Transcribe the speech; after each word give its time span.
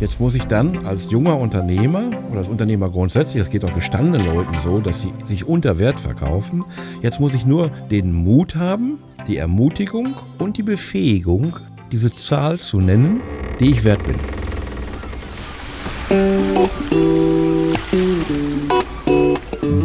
Jetzt 0.00 0.18
muss 0.18 0.34
ich 0.34 0.44
dann 0.44 0.86
als 0.86 1.10
junger 1.10 1.38
Unternehmer 1.38 2.04
oder 2.30 2.38
als 2.38 2.48
Unternehmer 2.48 2.88
grundsätzlich, 2.88 3.42
das 3.42 3.50
geht 3.50 3.66
auch 3.66 3.74
gestandenen 3.74 4.26
Leuten 4.26 4.58
so, 4.58 4.80
dass 4.80 5.02
sie 5.02 5.12
sich 5.26 5.46
unter 5.46 5.78
Wert 5.78 6.00
verkaufen. 6.00 6.64
Jetzt 7.02 7.20
muss 7.20 7.34
ich 7.34 7.44
nur 7.44 7.68
den 7.90 8.14
Mut 8.14 8.56
haben, 8.56 8.98
die 9.26 9.36
Ermutigung 9.36 10.14
und 10.38 10.56
die 10.56 10.62
Befähigung, 10.62 11.56
diese 11.92 12.14
Zahl 12.14 12.60
zu 12.60 12.80
nennen, 12.80 13.20
die 13.60 13.72
ich 13.72 13.84
wert 13.84 14.00
bin. 14.06 14.16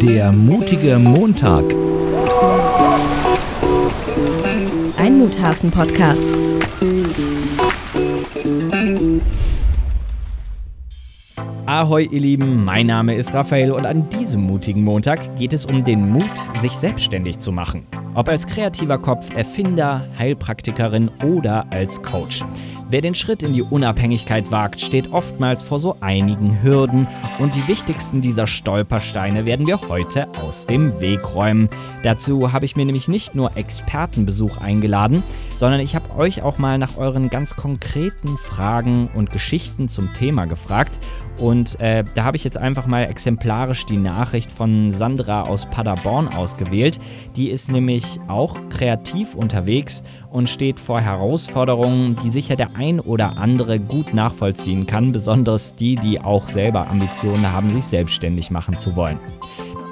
Der 0.00 0.32
mutige 0.32 0.98
Montag. 0.98 1.64
Ein 4.96 5.18
Muthafen-Podcast. 5.18 6.38
Ahoi, 11.66 12.04
ihr 12.04 12.20
Lieben, 12.20 12.64
mein 12.64 12.86
Name 12.86 13.16
ist 13.16 13.34
Raphael 13.34 13.72
und 13.72 13.86
an 13.86 14.08
diesem 14.08 14.42
mutigen 14.42 14.84
Montag 14.84 15.36
geht 15.36 15.52
es 15.52 15.66
um 15.66 15.82
den 15.82 16.10
Mut, 16.10 16.30
sich 16.54 16.70
selbstständig 16.70 17.40
zu 17.40 17.50
machen. 17.50 17.88
Ob 18.14 18.28
als 18.28 18.46
kreativer 18.46 18.98
Kopf, 18.98 19.34
Erfinder, 19.34 20.06
Heilpraktikerin 20.16 21.10
oder 21.24 21.66
als 21.72 22.00
Coach. 22.02 22.44
Wer 22.88 23.00
den 23.00 23.16
Schritt 23.16 23.42
in 23.42 23.52
die 23.52 23.62
Unabhängigkeit 23.62 24.52
wagt, 24.52 24.80
steht 24.80 25.12
oftmals 25.12 25.64
vor 25.64 25.80
so 25.80 25.96
einigen 26.00 26.62
Hürden 26.62 27.08
und 27.40 27.56
die 27.56 27.66
wichtigsten 27.66 28.20
dieser 28.20 28.46
Stolpersteine 28.46 29.44
werden 29.44 29.66
wir 29.66 29.88
heute 29.88 30.28
aus 30.40 30.66
dem 30.66 31.00
Weg 31.00 31.34
räumen. 31.34 31.68
Dazu 32.04 32.52
habe 32.52 32.64
ich 32.64 32.76
mir 32.76 32.84
nämlich 32.84 33.08
nicht 33.08 33.34
nur 33.34 33.56
Expertenbesuch 33.56 34.58
eingeladen, 34.58 35.24
sondern 35.56 35.80
ich 35.80 35.94
habe 35.94 36.14
euch 36.16 36.42
auch 36.42 36.58
mal 36.58 36.78
nach 36.78 36.96
euren 36.96 37.30
ganz 37.30 37.56
konkreten 37.56 38.36
Fragen 38.38 39.08
und 39.14 39.30
Geschichten 39.30 39.88
zum 39.88 40.12
Thema 40.12 40.46
gefragt 40.46 41.00
und 41.38 41.78
äh, 41.80 42.04
da 42.14 42.24
habe 42.24 42.36
ich 42.36 42.44
jetzt 42.44 42.58
einfach 42.58 42.86
mal 42.86 43.02
exemplarisch 43.04 43.84
die 43.86 43.98
Nachricht 43.98 44.50
von 44.50 44.90
Sandra 44.90 45.42
aus 45.42 45.66
Paderborn 45.66 46.28
ausgewählt. 46.28 46.98
Die 47.36 47.50
ist 47.50 47.70
nämlich 47.70 48.18
auch 48.28 48.58
kreativ 48.70 49.34
unterwegs 49.34 50.02
und 50.30 50.48
steht 50.48 50.80
vor 50.80 51.00
Herausforderungen, 51.00 52.16
die 52.22 52.30
sicher 52.30 52.56
der 52.56 52.76
ein 52.76 53.00
oder 53.00 53.36
andere 53.36 53.78
gut 53.78 54.14
nachvollziehen 54.14 54.86
kann, 54.86 55.12
besonders 55.12 55.74
die, 55.74 55.96
die 55.96 56.20
auch 56.20 56.48
selber 56.48 56.88
Ambitionen 56.88 57.52
haben, 57.52 57.70
sich 57.70 57.84
selbstständig 57.84 58.50
machen 58.50 58.78
zu 58.78 58.96
wollen. 58.96 59.18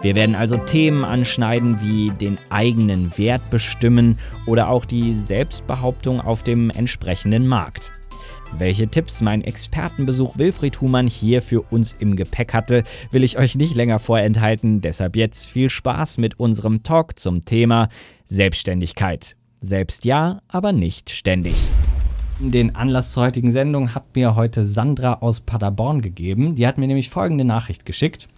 Wir 0.05 0.15
werden 0.15 0.35
also 0.35 0.59
Themen 0.59 1.03
anschneiden 1.03 1.81
wie 1.81 2.11
den 2.11 2.37
eigenen 2.51 3.17
Wert 3.17 3.49
bestimmen 3.49 4.19
oder 4.45 4.69
auch 4.69 4.85
die 4.85 5.15
Selbstbehauptung 5.15 6.21
auf 6.21 6.43
dem 6.43 6.69
entsprechenden 6.69 7.47
Markt. 7.47 7.91
Welche 8.59 8.87
Tipps 8.87 9.23
mein 9.23 9.43
Expertenbesuch 9.43 10.37
Wilfried 10.37 10.83
Humann 10.83 11.07
hier 11.07 11.41
für 11.41 11.63
uns 11.63 11.97
im 11.99 12.17
Gepäck 12.17 12.53
hatte, 12.53 12.85
will 13.13 13.25
ich 13.25 13.39
euch 13.39 13.55
nicht 13.55 13.77
länger 13.77 13.99
vorenthalten. 13.99 14.83
Deshalb 14.83 15.17
jetzt 15.17 15.49
viel 15.49 15.71
Spaß 15.71 16.19
mit 16.19 16.39
unserem 16.39 16.83
Talk 16.83 17.19
zum 17.19 17.47
Thema 17.47 17.89
Selbstständigkeit. 18.27 19.37
Selbst 19.59 20.05
ja, 20.05 20.43
aber 20.49 20.73
nicht 20.73 21.09
ständig. 21.09 21.71
Den 22.41 22.77
Anlass 22.77 23.13
zur 23.13 23.23
heutigen 23.23 23.53
Sendung 23.53 23.95
hat 23.95 24.15
mir 24.15 24.37
heute 24.37 24.67
Sandra 24.67 25.15
aus 25.15 25.41
Paderborn 25.41 26.03
gegeben. 26.03 26.57
Die 26.57 26.67
hat 26.67 26.77
mir 26.77 26.89
nämlich 26.89 27.09
folgende 27.09 27.47
Nachricht 27.47 27.87
geschickt. 27.87 28.29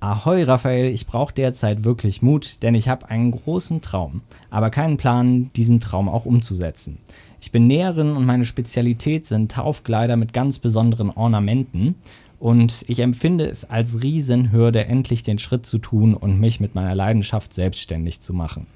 Ahoi 0.00 0.44
Raphael, 0.44 0.92
ich 0.92 1.08
brauche 1.08 1.34
derzeit 1.34 1.82
wirklich 1.82 2.22
Mut, 2.22 2.62
denn 2.62 2.76
ich 2.76 2.88
habe 2.88 3.10
einen 3.10 3.32
großen 3.32 3.80
Traum, 3.80 4.22
aber 4.48 4.70
keinen 4.70 4.96
Plan, 4.96 5.50
diesen 5.56 5.80
Traum 5.80 6.08
auch 6.08 6.24
umzusetzen. 6.24 6.98
Ich 7.40 7.50
bin 7.50 7.66
Näherin 7.66 8.12
und 8.12 8.24
meine 8.24 8.44
Spezialität 8.44 9.26
sind 9.26 9.50
Taufkleider 9.50 10.16
mit 10.16 10.32
ganz 10.32 10.60
besonderen 10.60 11.10
Ornamenten. 11.10 11.96
Und 12.38 12.84
ich 12.86 13.00
empfinde 13.00 13.46
es 13.46 13.64
als 13.64 14.02
Riesenhürde, 14.02 14.84
endlich 14.84 15.24
den 15.24 15.38
Schritt 15.38 15.66
zu 15.66 15.78
tun 15.78 16.14
und 16.14 16.38
mich 16.38 16.60
mit 16.60 16.76
meiner 16.76 16.94
Leidenschaft 16.94 17.52
selbstständig 17.52 18.20
zu 18.20 18.32
machen. 18.32 18.68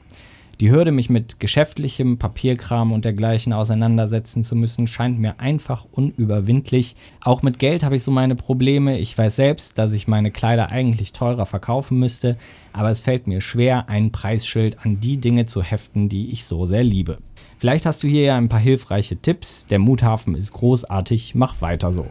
Die 0.63 0.71
Hürde, 0.71 0.93
mich 0.93 1.11
mit 1.11 1.41
geschäftlichem 1.41 2.19
Papierkram 2.19 2.93
und 2.93 3.05
dergleichen 3.05 3.53
auseinandersetzen 3.53 4.45
zu 4.45 4.55
müssen, 4.55 4.87
scheint 4.87 5.19
mir 5.19 5.41
einfach 5.41 5.89
unüberwindlich. 5.91 6.95
Auch 7.21 7.43
mit 7.43 7.59
Geld 7.59 7.83
habe 7.83 7.97
ich 7.97 8.05
so 8.05 8.13
meine 8.13 8.37
Probleme. 8.37 8.97
Ich 9.01 9.19
weiß 9.19 9.35
selbst, 9.35 9.77
dass 9.77 9.93
ich 9.93 10.07
meine 10.07 10.31
Kleider 10.31 10.71
eigentlich 10.71 11.11
teurer 11.11 11.47
verkaufen 11.47 11.99
müsste, 11.99 12.37
aber 12.73 12.93
es 12.93 13.03
fällt 13.03 13.27
mir 13.27 13.41
schwer, 13.41 13.89
ein 13.89 14.13
Preisschild 14.13 14.79
an 14.85 15.01
die 15.01 15.17
Dinge 15.17 15.47
zu 15.47 15.65
heften, 15.65 16.09
die 16.09 16.31
ich 16.31 16.45
so 16.45 16.65
sehr 16.65 16.85
liebe. 16.85 17.19
Vielleicht 17.59 17.85
hast 17.85 18.05
du 18.05 18.07
hier 18.07 18.23
ja 18.23 18.37
ein 18.37 18.49
paar 18.49 18.61
hilfreiche 18.61 19.17
Tipps. 19.17 19.67
Der 19.67 19.81
Muthafen 19.81 20.37
ist 20.37 20.53
großartig, 20.53 21.35
mach 21.35 21.61
weiter 21.61 21.93
so. 21.93 22.07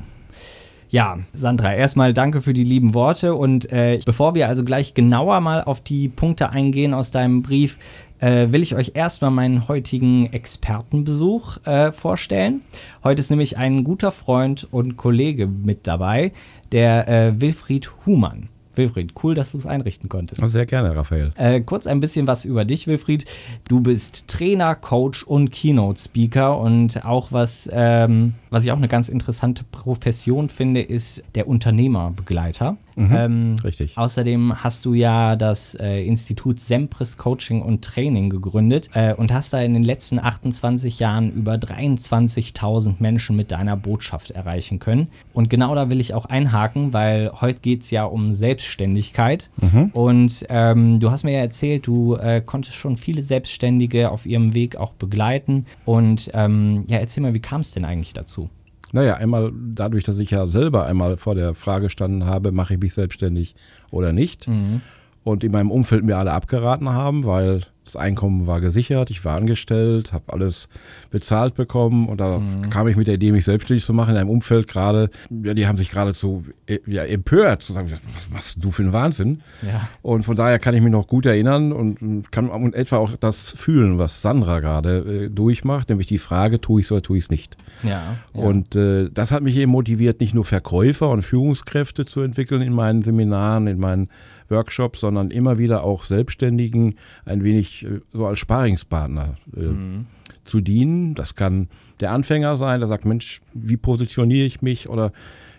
Ja, 0.91 1.19
Sandra, 1.31 1.73
erstmal 1.73 2.13
danke 2.13 2.41
für 2.41 2.51
die 2.51 2.65
lieben 2.65 2.93
Worte 2.93 3.33
und 3.33 3.71
äh, 3.71 3.99
bevor 4.05 4.35
wir 4.35 4.49
also 4.49 4.65
gleich 4.65 4.93
genauer 4.93 5.39
mal 5.39 5.63
auf 5.63 5.79
die 5.79 6.09
Punkte 6.09 6.49
eingehen 6.49 6.93
aus 6.93 7.11
deinem 7.11 7.41
Brief, 7.41 7.79
äh, 8.19 8.51
will 8.51 8.61
ich 8.61 8.75
euch 8.75 8.91
erstmal 8.93 9.31
meinen 9.31 9.69
heutigen 9.69 10.25
Expertenbesuch 10.33 11.65
äh, 11.65 11.93
vorstellen. 11.93 12.59
Heute 13.05 13.21
ist 13.21 13.29
nämlich 13.29 13.57
ein 13.57 13.85
guter 13.85 14.11
Freund 14.11 14.67
und 14.69 14.97
Kollege 14.97 15.47
mit 15.47 15.87
dabei, 15.87 16.33
der 16.73 17.07
äh, 17.07 17.39
Wilfried 17.39 17.89
Humann. 18.05 18.49
Wilfried, 18.77 19.13
cool, 19.23 19.33
dass 19.33 19.51
du 19.51 19.57
es 19.57 19.65
einrichten 19.65 20.09
konntest. 20.09 20.41
Sehr 20.41 20.65
gerne, 20.65 20.95
Raphael. 20.95 21.31
Äh, 21.35 21.61
kurz 21.61 21.87
ein 21.87 21.99
bisschen 21.99 22.27
was 22.27 22.45
über 22.45 22.65
dich, 22.65 22.87
Wilfried. 22.87 23.25
Du 23.67 23.81
bist 23.81 24.27
Trainer, 24.27 24.75
Coach 24.75 25.23
und 25.23 25.51
Keynote-Speaker 25.51 26.57
und 26.57 27.05
auch 27.05 27.31
was, 27.31 27.69
ähm, 27.71 28.33
was 28.49 28.63
ich 28.63 28.71
auch 28.71 28.77
eine 28.77 28.87
ganz 28.87 29.09
interessante 29.09 29.63
Profession 29.71 30.49
finde, 30.49 30.81
ist 30.81 31.23
der 31.35 31.47
Unternehmerbegleiter. 31.47 32.77
Mhm, 32.95 33.15
ähm, 33.15 33.55
richtig. 33.63 33.97
Außerdem 33.97 34.63
hast 34.63 34.85
du 34.85 34.93
ja 34.93 35.35
das 35.35 35.75
äh, 35.75 36.05
Institut 36.05 36.59
Sempris 36.59 37.17
Coaching 37.17 37.61
und 37.61 37.83
Training 37.83 38.29
gegründet 38.29 38.89
äh, 38.93 39.13
und 39.13 39.33
hast 39.33 39.53
da 39.53 39.61
in 39.61 39.73
den 39.73 39.83
letzten 39.83 40.19
28 40.19 40.99
Jahren 40.99 41.31
über 41.31 41.55
23.000 41.55 42.95
Menschen 42.99 43.35
mit 43.35 43.51
deiner 43.51 43.77
Botschaft 43.77 44.31
erreichen 44.31 44.79
können. 44.79 45.09
Und 45.33 45.49
genau 45.49 45.75
da 45.75 45.89
will 45.89 45.99
ich 45.99 46.13
auch 46.13 46.25
einhaken, 46.25 46.93
weil 46.93 47.31
heute 47.39 47.61
geht 47.61 47.83
es 47.83 47.91
ja 47.91 48.03
um 48.05 48.31
Selbstständigkeit. 48.31 49.49
Mhm. 49.61 49.91
Und 49.93 50.45
ähm, 50.49 50.99
du 50.99 51.11
hast 51.11 51.23
mir 51.23 51.33
ja 51.33 51.39
erzählt, 51.39 51.87
du 51.87 52.15
äh, 52.15 52.41
konntest 52.41 52.75
schon 52.75 52.97
viele 52.97 53.21
Selbstständige 53.21 54.11
auf 54.11 54.25
ihrem 54.25 54.53
Weg 54.53 54.75
auch 54.75 54.93
begleiten. 54.93 55.65
Und 55.85 56.31
ähm, 56.33 56.83
ja, 56.87 56.97
erzähl 56.97 57.23
mal, 57.23 57.33
wie 57.33 57.39
kam 57.39 57.61
es 57.61 57.71
denn 57.71 57.85
eigentlich 57.85 58.13
dazu? 58.13 58.49
Naja, 58.93 59.15
einmal 59.15 59.51
dadurch, 59.53 60.03
dass 60.03 60.19
ich 60.19 60.31
ja 60.31 60.47
selber 60.47 60.85
einmal 60.85 61.17
vor 61.17 61.35
der 61.35 61.53
Frage 61.53 61.85
gestanden 61.85 62.25
habe, 62.25 62.51
mache 62.51 62.73
ich 62.73 62.79
mich 62.79 62.93
selbstständig 62.93 63.55
oder 63.91 64.13
nicht. 64.13 64.47
Mhm. 64.47 64.81
Und 65.23 65.43
in 65.43 65.51
meinem 65.51 65.71
Umfeld 65.71 66.03
mir 66.03 66.17
alle 66.17 66.33
abgeraten 66.33 66.89
haben, 66.89 67.25
weil 67.25 67.61
das 67.83 67.95
Einkommen 67.95 68.45
war 68.45 68.61
gesichert, 68.61 69.09
ich 69.09 69.25
war 69.25 69.35
angestellt, 69.35 70.13
habe 70.13 70.31
alles 70.31 70.69
bezahlt 71.09 71.55
bekommen 71.55 72.07
und 72.07 72.19
da 72.19 72.39
mhm. 72.39 72.69
kam 72.69 72.87
ich 72.87 72.95
mit 72.95 73.07
der 73.07 73.15
Idee, 73.15 73.31
mich 73.31 73.45
selbstständig 73.45 73.83
zu 73.83 73.93
machen 73.93 74.11
in 74.11 74.17
einem 74.17 74.29
Umfeld 74.29 74.67
gerade, 74.67 75.09
ja, 75.29 75.53
die 75.53 75.67
haben 75.67 75.77
sich 75.77 75.89
geradezu 75.89 76.45
äh, 76.67 76.79
ja, 76.85 77.03
empört, 77.03 77.63
zu 77.63 77.73
sagen, 77.73 77.91
was 77.91 78.29
machst 78.29 78.63
du 78.63 78.69
für 78.69 78.83
einen 78.83 78.93
Wahnsinn? 78.93 79.41
Ja. 79.63 79.87
Und 80.03 80.23
von 80.23 80.35
daher 80.35 80.59
kann 80.59 80.75
ich 80.75 80.81
mich 80.81 80.91
noch 80.91 81.07
gut 81.07 81.25
erinnern 81.25 81.71
und 81.71 82.31
kann 82.31 82.49
und 82.49 82.75
etwa 82.75 82.97
auch 82.97 83.15
das 83.17 83.51
fühlen, 83.51 83.97
was 83.97 84.21
Sandra 84.21 84.59
gerade 84.59 85.25
äh, 85.25 85.29
durchmacht, 85.29 85.89
nämlich 85.89 86.07
die 86.07 86.19
Frage, 86.19 86.61
tue 86.61 86.81
ich 86.81 86.87
es 86.87 86.91
oder 86.91 87.01
tue 87.01 87.17
ich 87.17 87.25
es 87.25 87.29
nicht? 87.31 87.57
Ja, 87.83 87.89
ja. 87.89 88.41
Und 88.41 88.75
äh, 88.75 89.09
das 89.11 89.31
hat 89.31 89.41
mich 89.41 89.57
eben 89.57 89.71
motiviert, 89.71 90.19
nicht 90.19 90.35
nur 90.35 90.45
Verkäufer 90.45 91.09
und 91.09 91.23
Führungskräfte 91.23 92.05
zu 92.05 92.21
entwickeln 92.21 92.61
in 92.61 92.73
meinen 92.73 93.01
Seminaren, 93.01 93.65
in 93.67 93.79
meinen 93.79 94.09
Workshops, 94.51 94.99
sondern 94.99 95.31
immer 95.31 95.57
wieder 95.57 95.83
auch 95.83 96.03
Selbstständigen 96.03 96.95
ein 97.25 97.43
wenig 97.43 97.85
äh, 97.85 98.01
so 98.13 98.25
als 98.27 98.39
Sparingspartner 98.39 99.35
äh, 99.55 99.59
mhm. 99.59 100.05
zu 100.45 100.61
dienen. 100.61 101.15
Das 101.15 101.35
kann 101.35 101.69
der 101.99 102.11
Anfänger 102.11 102.57
sein, 102.57 102.79
der 102.79 102.87
sagt, 102.87 103.05
Mensch, 103.05 103.41
wie 103.53 103.77
positioniere 103.77 104.45
ich 104.45 104.61
mich 104.61 104.89
oder 104.89 105.11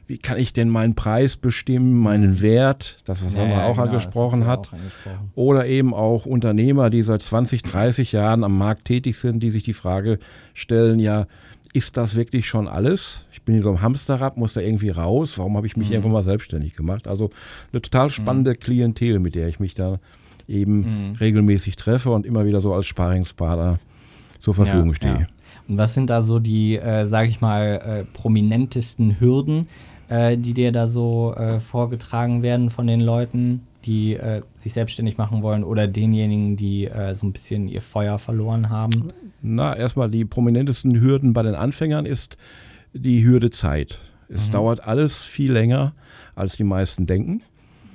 wie 0.07 0.19
kann 0.19 0.39
ich 0.39 0.53
denn 0.53 0.69
meinen 0.69 0.95
Preis 0.95 1.37
bestimmen, 1.37 1.99
meinen 1.99 2.41
Wert, 2.41 2.99
das, 3.05 3.25
was 3.25 3.35
Sandra 3.35 3.59
ja, 3.59 3.67
auch 3.67 3.77
genau, 3.77 3.87
angesprochen 3.87 4.47
hat. 4.47 4.69
Auch 4.69 4.73
angesprochen. 4.73 5.31
Oder 5.35 5.67
eben 5.67 5.95
auch 5.95 6.27
Unternehmer, 6.27 6.91
die 6.91 7.03
seit 7.03 7.23
20, 7.23 7.63
30 7.63 8.13
Jahren 8.13 8.45
am 8.45 8.59
Markt 8.59 8.85
tätig 8.85 9.17
sind, 9.17 9.43
die 9.43 9.51
sich 9.51 9.63
die 9.63 9.73
Frage 9.73 10.19
stellen, 10.55 10.99
ja, 10.99 11.27
ist 11.73 11.97
das 11.97 12.17
wirklich 12.17 12.47
schon 12.47 12.69
alles? 12.69 13.27
Ich 13.33 13.43
bin 13.43 13.55
in 13.55 13.63
so 13.63 13.71
einem 13.71 13.81
Hamsterrad, 13.81 14.37
muss 14.37 14.55
da 14.55 14.61
irgendwie 14.61 14.91
raus. 14.91 15.39
Warum 15.39 15.57
habe 15.57 15.67
ich 15.67 15.77
mich 15.77 15.89
mhm. 15.89 15.95
irgendwann 15.95 16.13
mal 16.13 16.23
selbstständig 16.23 16.77
gemacht? 16.77 17.09
Also 17.09 17.31
eine 17.73 17.81
total 17.81 18.11
spannende 18.11 18.53
mhm. 18.53 18.59
Klientel, 18.61 19.19
mit 19.19 19.35
der 19.35 19.49
ich 19.49 19.59
mich 19.59 19.75
da 19.75 19.99
eben 20.49 21.11
mhm. 21.11 21.15
regelmäßig 21.17 21.77
treffe 21.77 22.11
und 22.11 22.27
immer 22.27 22.45
wieder 22.45 22.61
so 22.61 22.75
als 22.75 22.87
Sparingspartner 22.87 23.79
zur 24.39 24.55
Verfügung 24.55 24.89
ja, 24.89 24.95
stehe. 24.95 25.13
Ja. 25.13 25.27
Und 25.69 25.79
was 25.79 25.95
sind 25.95 26.11
da 26.11 26.23
so 26.23 26.39
die, 26.39 26.77
äh, 26.77 27.07
sage 27.07 27.29
ich 27.29 27.41
mal, 27.41 27.81
äh, 27.85 28.05
prominentesten 28.13 29.21
Hürden, 29.21 29.69
äh, 30.09 30.37
die 30.37 30.55
dir 30.55 30.73
da 30.73 30.87
so 30.87 31.35
äh, 31.35 31.61
vorgetragen 31.61 32.43
werden 32.43 32.71
von 32.71 32.87
den 32.87 33.01
Leuten? 33.01 33.63
Die 33.85 34.15
äh, 34.15 34.43
sich 34.57 34.73
selbstständig 34.73 35.19
machen 35.19 35.43
wollen 35.43 35.65
oder 35.65 35.87
denjenigen, 35.87 36.57
die 36.57 36.87
äh, 36.87 37.15
so 37.15 37.27
ein 37.27 37.33
bisschen 37.33 37.69
ihr 37.69 37.83
Feuer 37.83 38.19
verloren 38.19 38.71
haben? 38.71 39.09
Na, 39.41 39.77
erstmal 39.77 40.11
die 40.11 40.25
prominentesten 40.25 41.01
Hürden 41.01 41.33
bei 41.33 41.43
den 41.43 41.55
Anfängern 41.55 42.07
ist 42.07 42.37
die 42.93 43.25
Hürde 43.25 43.51
Zeit. 43.51 43.99
Es 44.29 44.49
mhm. 44.49 44.53
dauert 44.53 44.87
alles 44.87 45.23
viel 45.25 45.53
länger, 45.53 45.95
als 46.35 46.57
die 46.57 46.65
meisten 46.65 47.07
denken. 47.07 47.43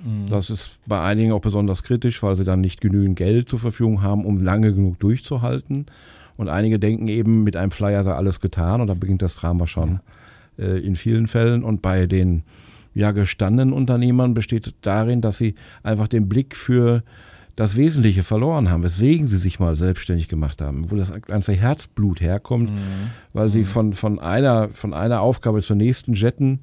Mhm. 0.04 0.30
Das 0.30 0.50
ist 0.50 0.80
bei 0.86 1.01
einigen 1.01 1.31
auch 1.31 1.42
besonders 1.42 1.84
kritisch, 1.84 2.22
weil 2.24 2.36
sie 2.36 2.44
dann 2.44 2.62
nicht 2.62 2.81
genügend 2.81 3.18
Geld 3.18 3.50
zur 3.50 3.60
Verfügung 3.60 4.01
haben, 4.01 4.25
um 4.25 4.39
lange 4.39 4.74
genug 4.74 5.00
durchzuhalten. 5.00 5.88
Und 6.36 6.50
einige 6.50 6.78
denken 6.78 7.07
eben, 7.07 7.44
mit 7.44 7.56
einem 7.56 7.72
Flyer 7.72 8.04
sei 8.04 8.12
alles 8.12 8.39
getan 8.39 8.81
und 8.81 8.88
da 8.88 8.94
beginnt 8.94 9.24
das 9.24 9.36
Drama 9.36 9.66
schon 9.66 10.00
ja. 10.57 10.66
äh, 10.66 10.78
in 10.80 10.95
vielen 10.95 11.28
Fällen. 11.28 11.63
Und 11.63 11.81
bei 11.81 12.06
den 12.06 12.44
ja, 12.98 13.12
gestandenen 13.12 13.74
Unternehmern 13.74 14.34
besteht 14.34 14.74
darin, 14.82 15.22
dass 15.22 15.38
sie 15.38 15.56
einfach 15.84 16.08
den 16.08 16.28
Blick 16.28 16.56
für 16.56 17.04
das 17.56 17.76
Wesentliche 17.76 18.24
verloren 18.24 18.70
haben, 18.70 18.84
weswegen 18.84 19.28
sie 19.28 19.38
sich 19.38 19.60
mal 19.60 19.76
selbstständig 19.76 20.28
gemacht 20.28 20.62
haben, 20.62 20.92
wo 20.92 20.96
das 20.96 21.12
ganze 21.22 21.54
Herzblut 21.54 22.22
herkommt, 22.22 22.72
mhm. 22.72 23.12
weil 23.34 23.50
sie 23.50 23.60
mhm. 23.60 23.66
von, 23.66 23.94
von, 23.94 24.20
einer, 24.20 24.70
von 24.70 24.94
einer 24.94 25.22
Aufgabe 25.22 25.62
zur 25.62 25.76
nächsten 25.76 26.14
jetten 26.14 26.60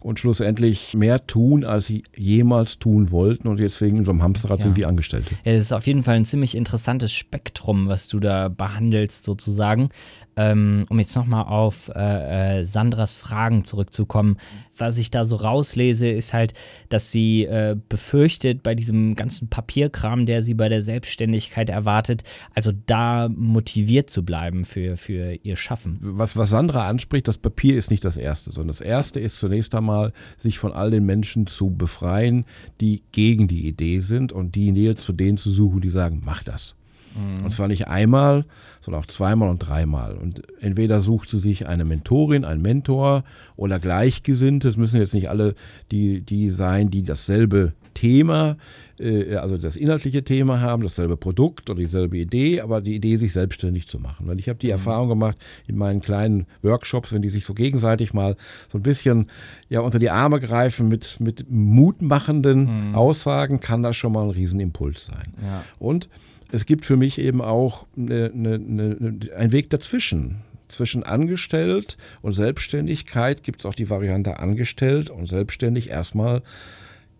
und 0.00 0.18
schlussendlich 0.18 0.94
mehr 0.94 1.26
tun, 1.26 1.64
als 1.64 1.86
sie 1.86 2.04
jemals 2.16 2.78
tun 2.78 3.10
wollten 3.10 3.48
und 3.48 3.60
deswegen 3.60 3.98
in 3.98 4.04
so 4.04 4.10
einem 4.10 4.22
Hamsterrad 4.22 4.60
ja. 4.60 4.64
sind 4.64 4.76
wie 4.76 4.86
Angestellte. 4.86 5.34
Ja, 5.44 5.52
das 5.52 5.66
ist 5.66 5.72
auf 5.72 5.86
jeden 5.86 6.02
Fall 6.02 6.16
ein 6.16 6.24
ziemlich 6.24 6.56
interessantes 6.56 7.12
Spektrum, 7.12 7.88
was 7.88 8.08
du 8.08 8.18
da 8.18 8.48
behandelst 8.48 9.24
sozusagen. 9.24 9.90
Ähm, 10.36 10.84
um 10.88 10.98
jetzt 10.98 11.16
nochmal 11.16 11.44
auf 11.44 11.90
äh, 11.94 12.60
äh, 12.60 12.64
Sandras 12.64 13.14
Fragen 13.14 13.64
zurückzukommen. 13.64 14.36
Was 14.76 14.98
ich 14.98 15.10
da 15.10 15.24
so 15.24 15.36
rauslese, 15.36 16.08
ist 16.08 16.32
halt, 16.32 16.54
dass 16.88 17.10
sie 17.10 17.44
äh, 17.44 17.76
befürchtet, 17.88 18.62
bei 18.62 18.74
diesem 18.74 19.16
ganzen 19.16 19.48
Papierkram, 19.48 20.26
der 20.26 20.42
sie 20.42 20.54
bei 20.54 20.68
der 20.68 20.82
Selbstständigkeit 20.82 21.68
erwartet, 21.68 22.22
also 22.54 22.72
da 22.86 23.28
motiviert 23.28 24.08
zu 24.08 24.24
bleiben 24.24 24.64
für, 24.64 24.96
für 24.96 25.34
ihr 25.42 25.56
Schaffen. 25.56 25.98
Was, 26.00 26.36
was 26.36 26.50
Sandra 26.50 26.88
anspricht, 26.88 27.28
das 27.28 27.38
Papier 27.38 27.76
ist 27.76 27.90
nicht 27.90 28.04
das 28.04 28.16
Erste, 28.16 28.52
sondern 28.52 28.68
das 28.68 28.80
Erste 28.80 29.20
ist 29.20 29.40
zunächst 29.40 29.74
einmal, 29.74 30.12
sich 30.38 30.58
von 30.58 30.72
all 30.72 30.90
den 30.90 31.04
Menschen 31.04 31.46
zu 31.46 31.70
befreien, 31.70 32.44
die 32.80 33.02
gegen 33.12 33.48
die 33.48 33.66
Idee 33.66 34.00
sind 34.00 34.32
und 34.32 34.54
die 34.54 34.72
Nähe 34.72 34.96
zu 34.96 35.12
denen 35.12 35.38
zu 35.38 35.50
suchen, 35.50 35.80
die 35.80 35.90
sagen, 35.90 36.22
mach 36.24 36.42
das. 36.42 36.76
Mhm. 37.14 37.44
Und 37.44 37.50
zwar 37.50 37.68
nicht 37.68 37.88
einmal, 37.88 38.44
sondern 38.80 39.02
auch 39.02 39.06
zweimal 39.06 39.48
und 39.48 39.58
dreimal. 39.58 40.16
Und 40.16 40.42
entweder 40.60 41.02
sucht 41.02 41.28
sie 41.30 41.38
sich 41.38 41.66
eine 41.66 41.84
Mentorin, 41.84 42.44
einen 42.44 42.62
Mentor 42.62 43.24
oder 43.56 43.78
Gleichgesinnte. 43.78 44.68
Es 44.68 44.76
müssen 44.76 45.00
jetzt 45.00 45.14
nicht 45.14 45.28
alle 45.28 45.54
die, 45.90 46.20
die 46.20 46.50
sein, 46.50 46.90
die 46.90 47.02
dasselbe 47.02 47.74
Thema, 47.94 48.56
äh, 48.98 49.36
also 49.36 49.58
das 49.58 49.76
inhaltliche 49.76 50.24
Thema 50.24 50.60
haben, 50.60 50.82
dasselbe 50.82 51.16
Produkt 51.16 51.68
oder 51.68 51.80
dieselbe 51.80 52.16
Idee, 52.16 52.60
aber 52.60 52.80
die 52.80 52.94
Idee, 52.94 53.16
sich 53.16 53.32
selbstständig 53.32 53.88
zu 53.88 53.98
machen. 53.98 54.26
Weil 54.26 54.38
ich 54.38 54.48
habe 54.48 54.58
die 54.58 54.68
mhm. 54.68 54.72
Erfahrung 54.72 55.08
gemacht 55.08 55.36
in 55.66 55.76
meinen 55.76 56.00
kleinen 56.00 56.46
Workshops, 56.62 57.12
wenn 57.12 57.22
die 57.22 57.28
sich 57.28 57.44
so 57.44 57.54
gegenseitig 57.54 58.14
mal 58.14 58.36
so 58.70 58.78
ein 58.78 58.82
bisschen 58.82 59.26
ja, 59.68 59.80
unter 59.80 59.98
die 59.98 60.10
Arme 60.10 60.40
greifen 60.40 60.88
mit, 60.88 61.20
mit 61.20 61.50
mutmachenden 61.50 62.88
mhm. 62.88 62.94
Aussagen, 62.94 63.60
kann 63.60 63.82
das 63.82 63.96
schon 63.96 64.12
mal 64.12 64.24
ein 64.24 64.30
Riesenimpuls 64.30 65.04
sein. 65.04 65.34
Ja. 65.42 65.64
Und 65.78 66.08
es 66.52 66.66
gibt 66.66 66.86
für 66.86 66.96
mich 66.96 67.18
eben 67.18 67.40
auch 67.40 67.86
eine, 67.96 68.30
eine, 68.34 68.54
eine, 68.54 69.18
einen 69.36 69.52
Weg 69.52 69.70
dazwischen. 69.70 70.42
Zwischen 70.68 71.02
angestellt 71.02 71.96
und 72.22 72.30
Selbstständigkeit 72.30 73.42
gibt 73.42 73.60
es 73.60 73.66
auch 73.66 73.74
die 73.74 73.90
Variante 73.90 74.38
angestellt 74.38 75.10
und 75.10 75.26
selbstständig 75.26 75.90
erstmal 75.90 76.42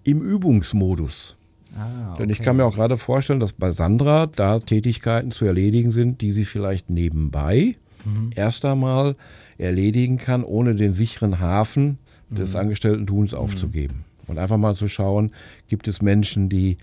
im 0.04 0.22
Übungsmodus. 0.22 1.36
Ah, 1.76 2.12
okay. 2.12 2.22
Denn 2.22 2.30
ich 2.30 2.40
kann 2.40 2.56
mir 2.56 2.64
auch 2.64 2.74
gerade 2.74 2.96
vorstellen, 2.96 3.40
dass 3.40 3.52
bei 3.52 3.70
Sandra 3.72 4.26
da 4.26 4.58
Tätigkeiten 4.60 5.30
zu 5.30 5.44
erledigen 5.46 5.90
sind, 5.92 6.20
die 6.20 6.32
sie 6.32 6.44
vielleicht 6.44 6.90
nebenbei 6.90 7.76
mhm. 8.04 8.30
erst 8.34 8.64
einmal 8.64 9.16
erledigen 9.58 10.18
kann, 10.18 10.44
ohne 10.44 10.74
den 10.74 10.94
sicheren 10.94 11.40
Hafen 11.40 11.98
des 12.30 12.54
mhm. 12.54 12.60
Angestellten-Tuns 12.60 13.34
aufzugeben. 13.34 13.96
Mhm. 13.96 14.30
Und 14.30 14.38
einfach 14.38 14.58
mal 14.58 14.74
zu 14.74 14.88
schauen, 14.88 15.32
gibt 15.68 15.88
es 15.88 16.02
Menschen, 16.02 16.48
die 16.48 16.76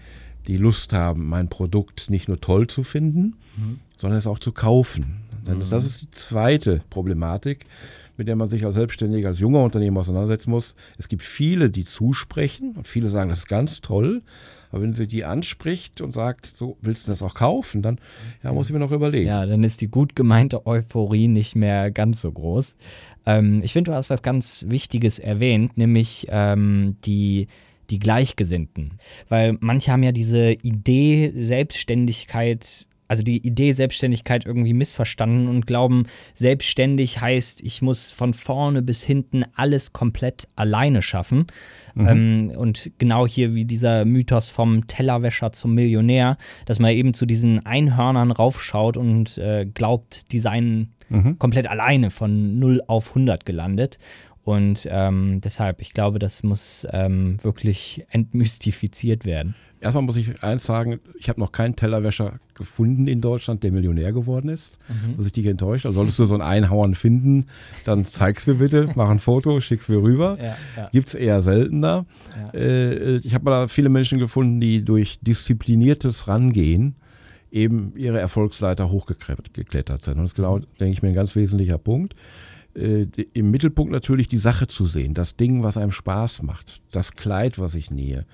die 0.47 0.57
Lust 0.57 0.93
haben, 0.93 1.27
mein 1.27 1.49
Produkt 1.49 2.09
nicht 2.09 2.27
nur 2.27 2.39
toll 2.39 2.67
zu 2.67 2.83
finden, 2.83 3.35
mhm. 3.57 3.79
sondern 3.97 4.17
es 4.17 4.27
auch 4.27 4.39
zu 4.39 4.51
kaufen. 4.51 5.23
Denn 5.47 5.59
das 5.59 5.71
ist 5.71 6.01
die 6.01 6.11
zweite 6.11 6.81
Problematik, 6.89 7.65
mit 8.17 8.27
der 8.27 8.35
man 8.35 8.49
sich 8.49 8.65
als 8.65 8.75
Selbstständiger, 8.75 9.29
als 9.29 9.39
junger 9.39 9.63
Unternehmer 9.63 10.01
auseinandersetzen 10.01 10.49
muss. 10.49 10.75
Es 10.97 11.07
gibt 11.07 11.21
viele, 11.21 11.69
die 11.69 11.85
zusprechen 11.85 12.73
und 12.75 12.87
viele 12.87 13.07
sagen, 13.07 13.29
das 13.29 13.39
ist 13.39 13.47
ganz 13.47 13.81
toll. 13.81 14.23
Aber 14.71 14.81
wenn 14.81 14.93
sie 14.93 15.07
die 15.07 15.23
anspricht 15.23 16.01
und 16.01 16.13
sagt, 16.13 16.45
so 16.45 16.77
willst 16.81 17.07
du 17.07 17.11
das 17.11 17.21
auch 17.21 17.35
kaufen, 17.35 17.81
dann 17.81 17.99
ja, 18.43 18.51
muss 18.51 18.67
ich 18.67 18.73
mir 18.73 18.79
noch 18.79 18.91
überlegen. 18.91 19.27
Ja, 19.27 19.45
dann 19.45 19.63
ist 19.63 19.79
die 19.79 19.87
gut 19.87 20.15
gemeinte 20.15 20.65
Euphorie 20.65 21.29
nicht 21.29 21.55
mehr 21.55 21.91
ganz 21.91 22.21
so 22.21 22.31
groß. 22.31 22.75
Ähm, 23.25 23.61
ich 23.63 23.71
finde, 23.73 23.91
du 23.91 23.95
hast 23.95 24.09
was 24.09 24.21
ganz 24.21 24.65
Wichtiges 24.67 25.19
erwähnt, 25.19 25.77
nämlich 25.77 26.27
ähm, 26.29 26.97
die 27.05 27.47
die 27.89 27.99
Gleichgesinnten. 27.99 28.97
Weil 29.29 29.57
manche 29.59 29.91
haben 29.91 30.03
ja 30.03 30.11
diese 30.11 30.51
Idee 30.51 31.31
Selbstständigkeit 31.35 32.87
also 33.07 33.23
die 33.23 33.45
Idee 33.45 33.71
Selbstständigkeit 33.71 34.45
irgendwie 34.45 34.73
missverstanden 34.73 35.47
und 35.47 35.65
glauben, 35.65 36.05
selbstständig 36.33 37.21
heißt, 37.21 37.61
ich 37.63 37.81
muss 37.81 38.11
von 38.11 38.33
vorne 38.33 38.81
bis 38.81 39.03
hinten 39.03 39.45
alles 39.55 39.93
komplett 39.93 40.47
alleine 40.55 41.01
schaffen. 41.01 41.45
Mhm. 41.95 42.07
Ähm, 42.07 42.51
und 42.57 42.91
genau 42.97 43.25
hier 43.25 43.55
wie 43.55 43.65
dieser 43.65 44.05
Mythos 44.05 44.49
vom 44.49 44.87
Tellerwäscher 44.87 45.51
zum 45.51 45.73
Millionär, 45.73 46.37
dass 46.65 46.79
man 46.79 46.91
eben 46.91 47.13
zu 47.13 47.25
diesen 47.25 47.65
Einhörnern 47.65 48.31
raufschaut 48.31 48.97
und 48.97 49.37
äh, 49.37 49.65
glaubt, 49.65 50.31
die 50.31 50.39
seien 50.39 50.93
mhm. 51.09 51.39
komplett 51.39 51.67
alleine 51.67 52.11
von 52.11 52.59
0 52.59 52.81
auf 52.87 53.09
100 53.09 53.45
gelandet. 53.45 53.99
Und 54.47 54.87
ähm, 54.89 55.41
deshalb, 55.41 55.81
ich 55.81 55.91
glaube, 55.91 56.19
das 56.19 56.41
muss 56.41 56.87
ähm, 56.93 57.35
wirklich 57.43 58.05
entmystifiziert 58.11 59.25
werden. 59.25 59.55
Erstmal 59.81 60.05
muss 60.05 60.15
ich 60.15 60.41
eins 60.41 60.65
sagen, 60.65 61.01
ich 61.19 61.27
habe 61.27 61.41
noch 61.41 61.51
keinen 61.51 61.75
Tellerwäscher 61.75 62.39
gefunden 62.53 63.09
in 63.09 63.19
Deutschland, 63.19 63.63
der 63.63 63.73
Millionär 63.73 64.13
geworden 64.13 64.47
ist. 64.47 64.79
Mhm. 64.87 65.17
Dass 65.17 65.25
ich 65.25 65.33
dich 65.33 65.47
enttäuscht. 65.47 65.85
Also 65.85 65.97
solltest 65.97 66.19
du 66.19 66.23
so 66.23 66.33
einen 66.33 66.43
Einhauern 66.43 66.95
finden, 66.95 67.47
dann 67.83 68.05
zeig's 68.05 68.47
mir 68.47 68.53
bitte, 68.53 68.87
mach 68.95 69.09
ein 69.09 69.19
Foto, 69.19 69.59
schick's 69.59 69.89
mir 69.89 70.01
rüber. 70.01 70.37
Ja, 70.41 70.55
ja. 70.77 70.89
Gibt 70.93 71.09
es 71.09 71.15
eher 71.15 71.41
seltener. 71.41 72.05
Ja. 72.53 72.57
Äh, 72.57 73.17
ich 73.17 73.33
habe 73.33 73.51
da 73.51 73.67
viele 73.67 73.89
Menschen 73.89 74.17
gefunden, 74.17 74.61
die 74.61 74.85
durch 74.85 75.19
diszipliniertes 75.19 76.29
Rangehen 76.29 76.95
eben 77.51 77.91
ihre 77.97 78.21
Erfolgsleiter 78.21 78.91
hochgeklettert 78.91 80.03
sind. 80.03 80.13
Und 80.13 80.21
das 80.21 80.31
ist, 80.31 80.35
genau, 80.35 80.59
denke 80.79 80.93
ich 80.93 81.01
mir, 81.01 81.09
ein 81.09 81.15
ganz 81.15 81.35
wesentlicher 81.35 81.77
Punkt 81.77 82.13
äh, 82.77 83.07
im 83.33 83.51
Mittelpunkt 83.51 83.91
natürlich 83.91 84.27
die 84.27 84.37
Sache 84.37 84.67
zu 84.67 84.85
sehen, 84.85 85.13
das 85.13 85.35
Ding, 85.35 85.63
was 85.63 85.77
einem 85.77 85.91
Spaß 85.91 86.43
macht, 86.43 86.81
das 86.91 87.13
Kleid, 87.13 87.59
was 87.59 87.75
ich 87.75 87.91
nähe, 87.91 88.25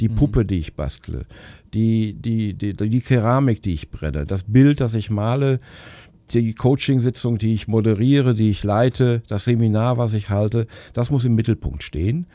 die 0.00 0.08
mhm. 0.08 0.14
Puppe, 0.14 0.44
die 0.44 0.58
ich 0.58 0.74
bastle, 0.74 1.26
die, 1.74 2.14
die, 2.14 2.54
die, 2.54 2.74
die 2.74 3.00
Keramik, 3.00 3.62
die 3.62 3.74
ich 3.74 3.90
brenne, 3.90 4.24
das 4.24 4.44
Bild, 4.44 4.80
das 4.80 4.94
ich 4.94 5.10
male, 5.10 5.60
die 6.32 6.54
Coaching-Sitzung, 6.54 7.38
die 7.38 7.54
ich 7.54 7.68
moderiere, 7.68 8.34
die 8.34 8.50
ich 8.50 8.62
leite, 8.62 9.22
das 9.28 9.44
Seminar, 9.44 9.98
was 9.98 10.14
ich 10.14 10.30
halte, 10.30 10.66
das 10.92 11.10
muss 11.10 11.24
im 11.24 11.34
Mittelpunkt 11.34 11.82
stehen 11.82 12.26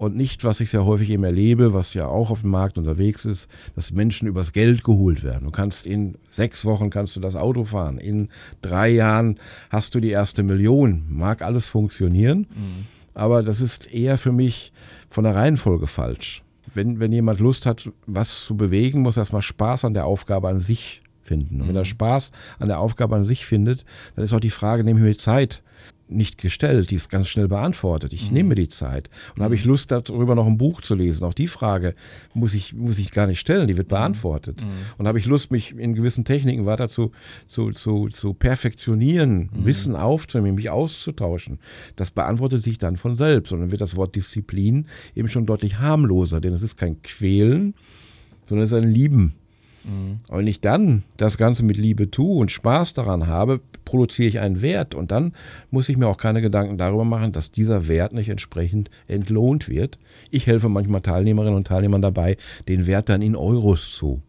und 0.00 0.16
nicht, 0.16 0.44
was 0.44 0.60
ich 0.60 0.70
sehr 0.70 0.86
häufig 0.86 1.10
eben 1.10 1.24
erlebe, 1.24 1.74
was 1.74 1.92
ja 1.92 2.06
auch 2.06 2.30
auf 2.30 2.40
dem 2.40 2.48
Markt 2.48 2.78
unterwegs 2.78 3.26
ist, 3.26 3.50
dass 3.74 3.92
Menschen 3.92 4.26
übers 4.28 4.52
Geld 4.52 4.82
geholt 4.82 5.22
werden. 5.22 5.44
Du 5.44 5.50
kannst 5.50 5.84
in 5.84 6.16
sechs 6.30 6.64
Wochen 6.64 6.88
kannst 6.88 7.16
du 7.16 7.20
das 7.20 7.36
Auto 7.36 7.64
fahren, 7.64 7.98
in 7.98 8.30
drei 8.62 8.88
Jahren 8.88 9.38
hast 9.68 9.94
du 9.94 10.00
die 10.00 10.08
erste 10.08 10.42
Million. 10.42 11.04
Mag 11.10 11.42
alles 11.42 11.68
funktionieren, 11.68 12.46
mhm. 12.48 12.86
aber 13.12 13.42
das 13.42 13.60
ist 13.60 13.92
eher 13.92 14.16
für 14.16 14.32
mich 14.32 14.72
von 15.10 15.24
der 15.24 15.34
Reihenfolge 15.34 15.86
falsch. 15.86 16.44
Wenn, 16.72 16.98
wenn 16.98 17.12
jemand 17.12 17.38
Lust 17.38 17.66
hat, 17.66 17.92
was 18.06 18.46
zu 18.46 18.56
bewegen, 18.56 19.02
muss 19.02 19.18
er 19.18 19.22
erstmal 19.22 19.42
Spaß 19.42 19.84
an 19.84 19.92
der 19.92 20.06
Aufgabe 20.06 20.48
an 20.48 20.60
sich 20.60 21.02
finden. 21.22 21.60
Und 21.60 21.68
wenn 21.68 21.76
er 21.76 21.82
mhm. 21.82 21.86
Spaß 21.86 22.32
an 22.58 22.68
der 22.68 22.80
Aufgabe 22.80 23.16
an 23.16 23.24
sich 23.24 23.46
findet, 23.46 23.84
dann 24.16 24.24
ist 24.24 24.32
auch 24.32 24.40
die 24.40 24.50
Frage, 24.50 24.84
nehme 24.84 25.00
ich 25.00 25.06
mir 25.06 25.18
Zeit 25.18 25.62
nicht 26.10 26.38
gestellt, 26.38 26.90
die 26.90 26.96
ist 26.96 27.08
ganz 27.08 27.28
schnell 27.28 27.48
beantwortet. 27.48 28.12
Ich 28.12 28.28
mhm. 28.28 28.34
nehme 28.34 28.54
die 28.54 28.68
Zeit. 28.68 29.08
Und 29.36 29.42
habe 29.42 29.54
ich 29.54 29.64
mhm. 29.64 29.70
Lust, 29.70 29.90
darüber 29.90 30.34
noch 30.34 30.46
ein 30.46 30.58
Buch 30.58 30.80
zu 30.80 30.94
lesen? 30.94 31.24
Auch 31.24 31.34
die 31.34 31.46
Frage 31.46 31.94
muss 32.34 32.54
ich, 32.54 32.74
muss 32.74 32.98
ich 32.98 33.10
gar 33.12 33.26
nicht 33.26 33.40
stellen, 33.40 33.68
die 33.68 33.76
wird 33.76 33.88
mhm. 33.88 33.94
beantwortet. 33.94 34.62
Mhm. 34.62 34.68
Und 34.98 35.08
habe 35.08 35.18
ich 35.18 35.26
Lust, 35.26 35.50
mich 35.50 35.72
in 35.76 35.94
gewissen 35.94 36.24
Techniken 36.24 36.66
weiter 36.66 36.88
zu, 36.88 37.12
zu, 37.46 37.70
zu, 37.70 38.08
zu 38.08 38.34
perfektionieren, 38.34 39.50
mhm. 39.52 39.66
Wissen 39.66 39.96
aufzunehmen, 39.96 40.56
mich 40.56 40.70
auszutauschen? 40.70 41.58
Das 41.96 42.10
beantwortet 42.10 42.62
sich 42.62 42.78
dann 42.78 42.96
von 42.96 43.16
selbst. 43.16 43.52
Und 43.52 43.60
dann 43.60 43.70
wird 43.70 43.80
das 43.80 43.96
Wort 43.96 44.16
Disziplin 44.16 44.86
eben 45.14 45.28
schon 45.28 45.46
deutlich 45.46 45.78
harmloser, 45.78 46.40
denn 46.40 46.52
es 46.52 46.62
ist 46.62 46.76
kein 46.76 47.00
Quälen, 47.02 47.74
sondern 48.44 48.64
es 48.64 48.72
ist 48.72 48.78
ein 48.78 48.90
Lieben. 48.90 49.34
Mhm. 49.84 50.18
Und 50.28 50.38
wenn 50.38 50.46
ich 50.46 50.60
dann 50.60 51.02
das 51.16 51.38
Ganze 51.38 51.64
mit 51.64 51.76
Liebe 51.76 52.10
tue 52.10 52.38
und 52.38 52.50
Spaß 52.50 52.94
daran 52.94 53.26
habe, 53.26 53.60
produziere 53.84 54.28
ich 54.28 54.40
einen 54.40 54.62
Wert 54.62 54.94
und 54.94 55.10
dann 55.10 55.32
muss 55.70 55.88
ich 55.88 55.96
mir 55.96 56.06
auch 56.06 56.16
keine 56.16 56.42
Gedanken 56.42 56.78
darüber 56.78 57.04
machen, 57.04 57.32
dass 57.32 57.50
dieser 57.50 57.88
Wert 57.88 58.12
nicht 58.12 58.28
entsprechend 58.28 58.90
entlohnt 59.08 59.68
wird. 59.68 59.98
Ich 60.30 60.46
helfe 60.46 60.68
manchmal 60.68 61.00
Teilnehmerinnen 61.00 61.56
und 61.56 61.66
Teilnehmern 61.66 62.02
dabei, 62.02 62.36
den 62.68 62.86
Wert 62.86 63.08
dann 63.08 63.22
in 63.22 63.36
Euros 63.36 63.94
zu 63.94 64.22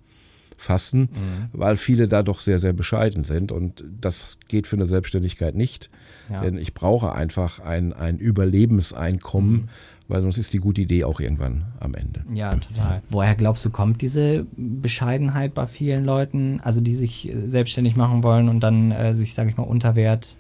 fassen, 0.62 1.10
weil 1.54 1.76
viele 1.76 2.08
da 2.08 2.24
doch 2.24 2.40
sehr, 2.40 2.60
sehr 2.60 2.74
bescheiden 2.74 3.24
sind. 3.24 3.52
Und 3.52 3.84
das 4.00 4.38
geht 4.48 4.68
für 4.68 4.76
eine 4.76 4.86
Selbstständigkeit 4.86 5.56
nicht. 5.56 5.90
Ja. 6.30 6.42
Denn 6.42 6.58
ich 6.58 6.74
brauche 6.74 7.14
einfach 7.14 7.60
ein, 7.60 7.94
ein 7.94 8.18
Überlebenseinkommen, 8.20 9.70
weil 10.12 10.22
sonst 10.22 10.38
ist 10.38 10.52
die 10.54 10.58
gute 10.58 10.82
Idee 10.82 11.06
auch 11.06 11.20
irgendwann 11.20 11.64
am 11.80 11.96
Ende. 11.96 12.26
Ja, 12.34 12.54
total. 12.56 13.02
Woher 13.10 13.34
glaubst 13.36 13.64
du, 13.66 13.70
kommt 13.70 14.02
diese 14.02 14.46
Bescheidenheit 14.58 15.54
bei 15.54 15.68
vielen 15.68 16.04
Leuten, 16.04 16.60
also 16.62 16.82
die 16.82 16.96
sich 16.96 17.30
äh, 17.30 17.48
selbstständig 17.48 17.96
machen 17.96 18.22
wollen 18.22 18.50
und 18.50 18.60
dann 18.60 18.92
äh, 18.92 19.16
sich, 19.16 19.34
sage 19.34 19.50
ich 19.50 19.58
mal, 19.58 19.64
unter 19.64 19.96
Wert 19.96 20.36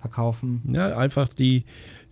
verkaufen? 0.00 0.62
Ja, 0.72 0.96
einfach 0.96 1.28
die, 1.28 1.64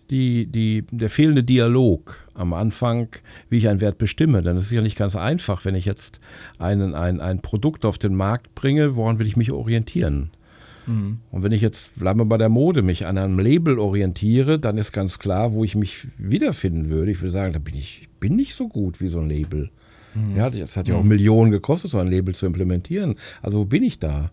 die, 0.09 0.45
die, 0.45 0.85
der 0.91 1.09
fehlende 1.09 1.43
Dialog 1.43 2.27
am 2.33 2.53
Anfang, 2.53 3.07
wie 3.49 3.59
ich 3.59 3.69
einen 3.69 3.79
Wert 3.79 3.97
bestimme. 3.97 4.41
Denn 4.41 4.57
es 4.57 4.65
ist 4.65 4.71
ja 4.71 4.81
nicht 4.81 4.97
ganz 4.97 5.15
einfach, 5.15 5.63
wenn 5.63 5.75
ich 5.75 5.85
jetzt 5.85 6.19
einen, 6.59 6.95
ein, 6.95 7.21
ein 7.21 7.41
Produkt 7.41 7.85
auf 7.85 7.97
den 7.97 8.13
Markt 8.13 8.55
bringe, 8.55 8.97
woran 8.97 9.19
will 9.19 9.27
ich 9.27 9.37
mich 9.37 9.51
orientieren? 9.51 10.31
Und 11.31 11.43
wenn 11.43 11.51
ich 11.51 11.61
jetzt, 11.61 11.99
bleiben 11.99 12.19
wir 12.19 12.25
bei 12.25 12.37
der 12.37 12.49
Mode, 12.49 12.81
mich 12.81 13.05
an 13.05 13.17
einem 13.17 13.39
Label 13.39 13.77
orientiere, 13.77 14.57
dann 14.59 14.77
ist 14.77 14.91
ganz 14.91 15.19
klar, 15.19 15.51
wo 15.53 15.63
ich 15.63 15.75
mich 15.75 16.07
wiederfinden 16.17 16.89
würde. 16.89 17.11
Ich 17.11 17.21
würde 17.21 17.31
sagen, 17.31 17.53
da 17.53 17.59
bin 17.59 17.75
ich, 17.75 18.03
ich 18.03 18.09
bin 18.19 18.35
nicht 18.35 18.55
so 18.55 18.67
gut 18.67 19.01
wie 19.01 19.07
so 19.07 19.19
ein 19.19 19.29
Label. 19.29 19.69
Ja, 20.35 20.49
das 20.49 20.77
hat 20.77 20.87
ja 20.87 20.95
auch 20.95 21.03
Millionen 21.03 21.51
gekostet, 21.51 21.91
so 21.91 21.99
ein 21.99 22.07
Label 22.07 22.33
zu 22.33 22.47
implementieren. 22.47 23.15
Also 23.41 23.59
wo 23.59 23.65
bin 23.65 23.83
ich 23.83 23.99
da? 23.99 24.31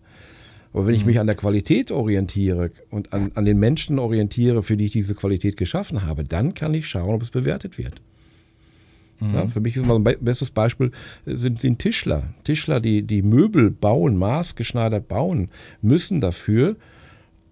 Aber 0.73 0.87
wenn 0.87 0.95
ich 0.95 1.05
mich 1.05 1.19
an 1.19 1.27
der 1.27 1.35
Qualität 1.35 1.91
orientiere 1.91 2.71
und 2.89 3.13
an, 3.13 3.31
an 3.35 3.45
den 3.45 3.59
Menschen 3.59 3.99
orientiere, 3.99 4.63
für 4.63 4.77
die 4.77 4.85
ich 4.85 4.91
diese 4.91 5.15
Qualität 5.15 5.57
geschaffen 5.57 6.05
habe, 6.05 6.23
dann 6.23 6.53
kann 6.53 6.73
ich 6.73 6.87
schauen, 6.87 7.15
ob 7.15 7.21
es 7.21 7.29
bewertet 7.29 7.77
wird. 7.77 8.01
Ja, 9.21 9.47
für 9.47 9.61
mich 9.61 9.77
ist 9.77 9.85
mal 9.85 9.95
ein 9.95 10.03
be- 10.03 10.17
bestes 10.19 10.51
Beispiel 10.51 10.91
äh, 11.25 11.35
sind, 11.37 11.61
sind 11.61 11.79
Tischler. 11.79 12.33
Tischler, 12.43 12.81
die, 12.81 13.01
die 13.01 13.21
Möbel 13.21 13.71
bauen, 13.71 14.17
maßgeschneidert 14.17 15.07
bauen, 15.07 15.49
müssen 15.81 16.19
dafür 16.19 16.75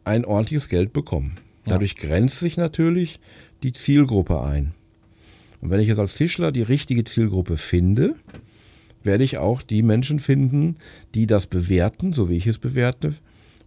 ein 0.04 0.26
ordentliches 0.26 0.68
Geld 0.68 0.92
bekommen. 0.92 1.38
Dadurch 1.66 1.96
grenzt 1.96 2.40
sich 2.40 2.58
natürlich 2.58 3.22
die 3.64 3.72
Zielgruppe 3.72 4.42
ein. 4.42 4.74
Und 5.62 5.70
wenn 5.70 5.80
ich 5.80 5.88
jetzt 5.88 6.00
als 6.00 6.16
Tischler 6.16 6.52
die 6.52 6.64
richtige 6.64 7.06
Zielgruppe 7.06 7.56
finde, 7.56 8.16
werde 9.02 9.24
ich 9.24 9.38
auch 9.38 9.62
die 9.62 9.82
Menschen 9.82 10.20
finden, 10.20 10.76
die 11.16 11.26
das 11.26 11.48
bewerten, 11.48 12.12
so 12.12 12.30
wie 12.30 12.36
ich 12.36 12.48
es 12.48 12.60
bewerte, 12.60 13.14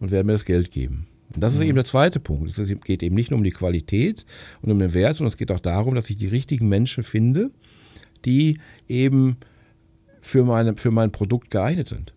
und 0.01 0.11
werden 0.11 0.27
mir 0.27 0.35
das 0.35 0.45
Geld 0.45 0.71
geben. 0.71 1.07
Und 1.35 1.43
das 1.43 1.55
ist 1.55 1.61
eben 1.63 1.75
der 1.75 1.87
zweite 1.87 2.21
Punkt. 2.21 2.51
Es 2.51 2.71
geht 2.85 3.03
eben 3.03 3.15
nicht 3.15 3.31
nur 3.31 3.39
um 3.39 3.45
die 3.45 3.51
Qualität 3.51 4.27
und 4.61 4.71
um 4.71 4.79
den 4.79 4.93
Wert, 4.93 5.17
sondern 5.17 5.29
es 5.29 5.39
geht 5.39 5.51
auch 5.51 5.61
darum, 5.61 5.95
dass 5.95 6.11
ich 6.11 6.17
die 6.17 6.29
richtigen 6.29 6.69
Menschen 6.69 7.03
finde, 7.03 7.51
die 8.27 8.59
eben 8.89 9.37
für, 10.21 10.45
meine, 10.45 10.77
für 10.77 10.91
mein 10.91 11.11
Produkt 11.13 11.51
geeignet 11.51 11.89
sind. 11.89 12.13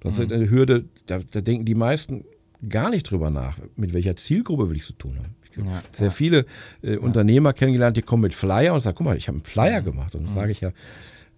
Das 0.00 0.18
ist 0.18 0.32
eine 0.32 0.48
Hürde, 0.50 0.84
da, 1.06 1.18
da 1.18 1.40
denken 1.40 1.64
die 1.64 1.74
meisten 1.74 2.24
gar 2.68 2.90
nicht 2.90 3.10
drüber 3.10 3.30
nach, 3.30 3.58
mit 3.76 3.92
welcher 3.92 4.16
Zielgruppe 4.16 4.70
will 4.70 4.76
ich 4.76 4.84
zu 4.84 4.94
tun 4.94 5.18
haben. 5.18 5.34
Ja, 5.68 5.82
sehr 5.92 6.10
viele 6.10 6.46
äh, 6.82 6.96
Unternehmer 6.96 7.52
kennengelernt, 7.52 7.96
die 7.96 8.02
kommen 8.02 8.22
mit 8.22 8.34
Flyer 8.34 8.74
und 8.74 8.80
sagen, 8.80 8.96
guck 8.96 9.04
mal, 9.06 9.16
ich 9.16 9.28
habe 9.28 9.36
einen 9.36 9.44
Flyer 9.44 9.82
gemacht. 9.82 10.14
Und 10.16 10.26
dann 10.26 10.34
sage 10.34 10.50
ich 10.50 10.60
ja, 10.62 10.72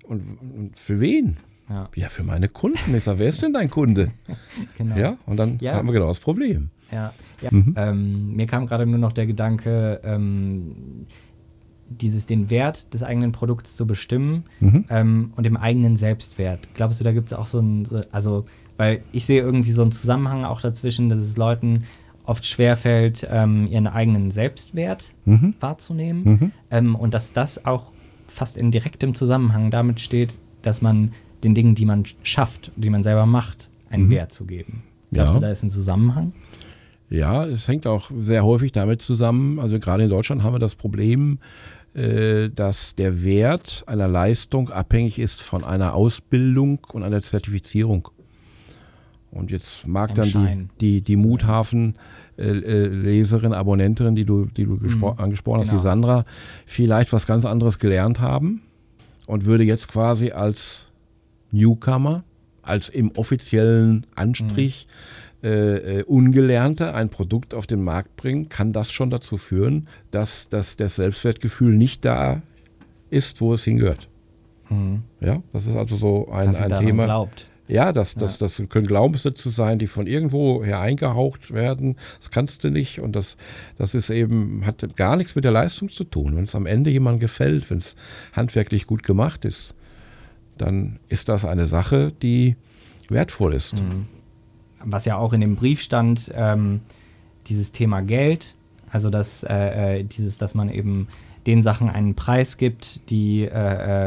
und, 0.05 0.23
und 0.41 0.79
für 0.79 1.01
wen? 1.01 1.37
Ja. 1.69 1.91
Ja, 1.97 2.09
für 2.09 2.23
meine 2.23 2.49
Kunden. 2.49 2.95
Ich 2.95 3.05
sage, 3.05 3.19
wer 3.19 3.29
ist 3.29 3.43
denn 3.43 3.53
dein 3.53 3.69
Kunde? 3.69 4.13
Genau. 4.79 4.97
Ja, 4.97 5.19
und 5.27 5.37
dann 5.37 5.59
Ja. 5.61 5.75
haben 5.75 5.87
wir 5.89 5.93
genau 5.93 6.07
das 6.09 6.21
Problem. 6.21 6.71
Ja, 6.93 7.13
ja. 7.43 7.51
Mhm. 7.51 7.75
Ähm, 7.77 8.37
mir 8.37 8.47
kam 8.47 8.67
gerade 8.67 8.87
nur 8.87 8.99
noch 8.99 9.13
der 9.13 9.27
Gedanke, 9.27 10.01
ähm, 10.05 11.07
dieses 11.89 12.27
den 12.27 12.51
Wert 12.51 12.93
des 12.95 13.03
eigenen 13.03 13.33
Produkts 13.33 13.77
zu 13.77 13.87
bestimmen 13.87 14.45
Mhm. 14.61 14.85
ähm, 14.91 15.33
und 15.37 15.45
dem 15.45 15.57
eigenen 15.57 15.97
Selbstwert. 15.97 16.69
Glaubst 16.75 17.01
du, 17.01 17.05
da 17.05 17.13
gibt 17.13 17.29
es 17.29 17.33
auch 17.33 17.47
so 17.47 17.61
ein, 17.61 17.85
so, 17.85 18.01
also, 18.13 18.45
weil 18.77 19.03
ich 19.13 19.25
sehe 19.25 19.41
irgendwie 19.41 19.73
so 19.73 19.83
einen 19.83 19.93
Zusammenhang 19.93 20.45
auch 20.45 20.61
dazwischen, 20.61 21.09
dass 21.09 21.19
es 21.21 21.37
Leuten 21.37 21.85
oft 22.25 22.45
schwerfällt, 22.45 23.27
ähm, 23.31 23.67
ihren 23.69 23.87
eigenen 23.87 24.31
Selbstwert 24.31 25.15
Mhm. 25.25 25.55
wahrzunehmen 25.61 26.53
ähm, 26.71 26.95
und 26.97 27.15
dass 27.15 27.33
das 27.33 27.65
auch 27.67 27.93
fast 28.27 28.57
in 28.57 28.71
direktem 28.73 29.15
Zusammenhang 29.15 29.71
damit 29.71 30.01
steht, 30.01 30.41
dass 30.63 30.83
man 30.83 31.13
den 31.45 31.55
Dingen, 31.55 31.75
die 31.77 31.85
man 31.85 32.03
schafft, 32.25 32.73
die 32.77 32.91
man 32.91 33.03
selber 33.05 33.27
macht, 33.27 33.71
einen 33.91 34.11
Wert 34.11 34.33
zu 34.33 34.45
geben. 34.47 34.83
Glaubst 35.13 35.35
Mhm. 35.35 35.35
Ja. 35.37 35.41
du, 35.41 35.47
da 35.47 35.53
ist 35.53 35.63
ein 35.63 35.71
Zusammenhang? 35.71 36.33
Ja, 37.09 37.45
es 37.45 37.69
hängt 37.69 37.87
auch 37.87 38.11
sehr 38.19 38.45
häufig 38.45 38.73
damit 38.73 39.01
zusammen. 39.01 39.61
Also 39.61 39.79
gerade 39.79 40.03
in 40.05 40.11
Deutschland 40.11 40.43
haben 40.43 40.55
wir 40.55 40.59
das 40.59 40.75
Problem, 40.75 41.39
äh, 41.95 42.51
dass 42.51 42.97
der 42.97 43.23
Wert 43.23 43.85
einer 43.87 44.09
Leistung 44.09 44.71
abhängig 44.71 45.19
ist 45.19 45.43
von 45.43 45.65
einer 45.65 45.95
Ausbildung 45.95 46.81
und 46.93 47.05
einer 47.05 47.23
Zertifizierung. 47.23 48.09
Und 49.31 49.51
jetzt 49.51 49.87
mag 49.87 50.15
dann 50.15 50.29
die, 50.29 50.69
die, 50.81 51.03
die 51.03 51.17
Muthafen-Leserin, 51.17 53.53
Abonnentin, 53.53 54.17
die 54.17 54.25
du, 54.25 54.47
die 54.47 54.65
du 54.65 54.77
gespro- 54.77 55.19
angesprochen 55.19 55.61
hast, 55.61 55.69
genau. 55.69 55.81
die 55.81 55.85
Sandra, 55.85 56.25
vielleicht 56.65 57.13
was 57.13 57.27
ganz 57.27 57.45
anderes 57.45 57.79
gelernt 57.79 58.21
haben 58.21 58.63
und 59.27 59.45
würde 59.45 59.65
jetzt 59.65 59.89
quasi 59.89 60.31
als 60.31 60.91
Newcomer, 61.51 62.25
als 62.63 62.89
im 62.89 63.11
offiziellen 63.13 64.07
Anstrich 64.15 64.89
äh, 64.89 64.93
äh, 65.47 66.03
Ungelernte 66.05 66.95
ein 66.95 67.09
Produkt 67.09 67.55
auf 67.55 67.67
den 67.67 67.83
Markt 67.83 68.17
bringen, 68.17 68.49
kann 68.49 68.73
das 68.73 68.91
schon 68.93 69.11
dazu 69.11 69.37
führen, 69.37 69.89
dass, 70.11 70.49
dass 70.49 70.77
das 70.77 70.97
Selbstwertgefühl 70.97 71.75
nicht 71.75 72.05
da 72.05 72.43
ist, 73.11 73.41
wo 73.41 73.55
es 73.55 73.65
hingehört. 73.65 74.09
Ja, 75.21 75.43
das 75.53 75.67
ist 75.67 75.77
also 75.77 75.97
so 75.97 76.29
ein, 76.31 76.49
dass 76.49 76.61
ein 76.61 76.75
Thema. 76.85 77.05
glaubt. 77.05 77.51
Ja, 77.69 77.93
das, 77.93 78.15
das, 78.15 78.39
das 78.39 78.63
können 78.69 78.87
Glaubenssätze 78.87 79.51
sein, 79.51 79.81
die 79.81 79.89
von 79.89 80.07
irgendwo 80.07 80.63
her 80.63 80.81
eingehaucht 80.81 81.53
werden. 81.53 81.97
Das 82.19 82.31
kannst 82.31 82.63
du 82.63 82.71
nicht. 82.71 83.01
Und 83.01 83.17
das, 83.17 83.37
das 83.77 83.95
ist 83.97 84.11
eben, 84.11 84.65
hat 84.65 84.97
gar 84.97 85.17
nichts 85.17 85.35
mit 85.35 85.45
der 85.45 85.51
Leistung 85.51 85.89
zu 85.89 86.05
tun. 86.05 86.37
Wenn 86.37 86.45
es 86.45 86.55
am 86.55 86.67
Ende 86.67 86.91
jemandem 86.91 87.21
gefällt, 87.21 87.69
wenn 87.71 87.79
es 87.79 87.97
handwerklich 88.35 88.87
gut 88.87 89.03
gemacht 89.03 89.45
ist, 89.45 89.75
dann 90.59 91.01
ist 91.09 91.29
das 91.29 91.45
eine 91.45 91.67
Sache, 91.67 92.13
die 92.23 92.57
wertvoll 93.09 93.55
ist. 93.55 93.83
Was 94.89 95.05
ja 95.05 95.17
auch 95.17 95.33
in 95.33 95.41
dem 95.41 95.57
Brief 95.57 95.81
stand, 95.83 96.33
ähm, 96.35 96.81
dieses 97.49 97.73
Thema 97.73 98.01
Geld, 98.01 98.55
also 98.91 99.11
dass 99.11 99.43
äh, 99.43 99.99
äh, 99.99 100.05
dieses, 100.05 100.39
dass 100.39 100.55
man 100.55 100.69
eben 100.71 101.09
den 101.47 101.63
Sachen 101.63 101.89
einen 101.91 102.15
Preis 102.15 102.57
gibt, 102.57 103.09
die, 103.11 103.43
äh, 103.43 103.49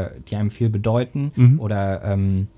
äh, 0.04 0.10
die 0.28 0.36
einem 0.36 0.50
viel 0.50 0.68
bedeuten. 0.68 1.32
Oder 1.58 2.02
ähm, 2.04 2.48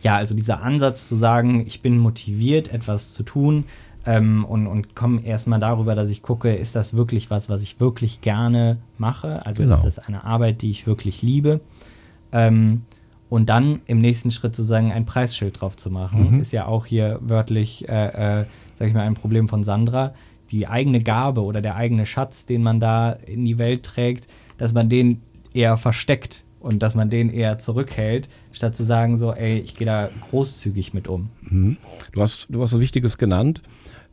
ja, 0.00 0.16
also 0.16 0.34
dieser 0.34 0.62
Ansatz 0.62 1.06
zu 1.08 1.14
sagen, 1.16 1.64
ich 1.66 1.80
bin 1.80 1.98
motiviert, 1.98 2.72
etwas 2.72 3.12
zu 3.12 3.22
tun 3.22 3.64
ähm, 4.04 4.44
und, 4.44 4.66
und 4.66 4.94
komme 4.96 5.24
erstmal 5.24 5.60
darüber, 5.60 5.94
dass 5.94 6.08
ich 6.10 6.22
gucke, 6.22 6.54
ist 6.54 6.74
das 6.76 6.94
wirklich 6.94 7.30
was, 7.30 7.48
was 7.48 7.62
ich 7.62 7.78
wirklich 7.80 8.20
gerne 8.20 8.78
mache? 8.98 9.44
Also 9.46 9.62
Genau. 9.62 9.74
ist 9.74 9.84
das 9.84 9.98
eine 9.98 10.24
Arbeit, 10.24 10.62
die 10.62 10.70
ich 10.70 10.86
wirklich 10.86 11.22
liebe? 11.22 11.60
Ähm, 12.32 12.82
und 13.28 13.48
dann 13.48 13.80
im 13.86 13.98
nächsten 13.98 14.30
Schritt 14.30 14.54
sozusagen 14.54 14.92
ein 14.92 15.04
Preisschild 15.04 15.60
drauf 15.60 15.76
zu 15.76 15.90
machen, 15.90 16.40
ist 16.40 16.52
ja 16.52 16.66
auch 16.66 16.86
hier 16.86 17.18
wörtlich, 17.20 17.88
äh, 17.88 18.40
äh, 18.40 18.44
sag 18.74 18.88
ich 18.88 18.94
mal, 18.94 19.02
ein 19.02 19.14
Problem 19.14 19.48
von 19.48 19.64
Sandra. 19.64 20.14
Die 20.50 20.68
eigene 20.68 21.00
Gabe 21.00 21.42
oder 21.42 21.60
der 21.60 21.74
eigene 21.74 22.06
Schatz, 22.06 22.46
den 22.46 22.62
man 22.62 22.78
da 22.78 23.10
in 23.10 23.44
die 23.44 23.58
Welt 23.58 23.82
trägt, 23.82 24.28
dass 24.58 24.72
man 24.72 24.88
den 24.88 25.22
eher 25.52 25.76
versteckt 25.76 26.44
und 26.60 26.82
dass 26.82 26.94
man 26.94 27.10
den 27.10 27.30
eher 27.30 27.58
zurückhält, 27.58 28.28
statt 28.52 28.76
zu 28.76 28.84
sagen, 28.84 29.16
so, 29.16 29.32
ey, 29.32 29.58
ich 29.58 29.76
gehe 29.76 29.86
da 29.86 30.08
großzügig 30.30 30.94
mit 30.94 31.08
um. 31.08 31.30
Du 32.12 32.22
hast, 32.22 32.46
du 32.48 32.62
hast 32.62 32.72
was 32.72 32.80
Wichtiges 32.80 33.18
genannt. 33.18 33.62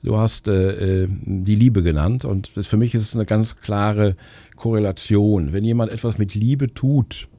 Du 0.01 0.17
hast 0.17 0.48
äh, 0.48 1.03
äh, 1.03 1.08
die 1.10 1.55
Liebe 1.55 1.82
genannt. 1.82 2.25
Und 2.25 2.55
das, 2.55 2.67
für 2.67 2.77
mich 2.77 2.93
ist 2.93 3.03
es 3.03 3.15
eine 3.15 3.25
ganz 3.25 3.58
klare 3.58 4.15
Korrelation. 4.55 5.53
Wenn 5.53 5.63
jemand 5.63 5.91
etwas 5.91 6.17
mit 6.17 6.36
Liebe 6.36 6.74
tut, 6.74 7.29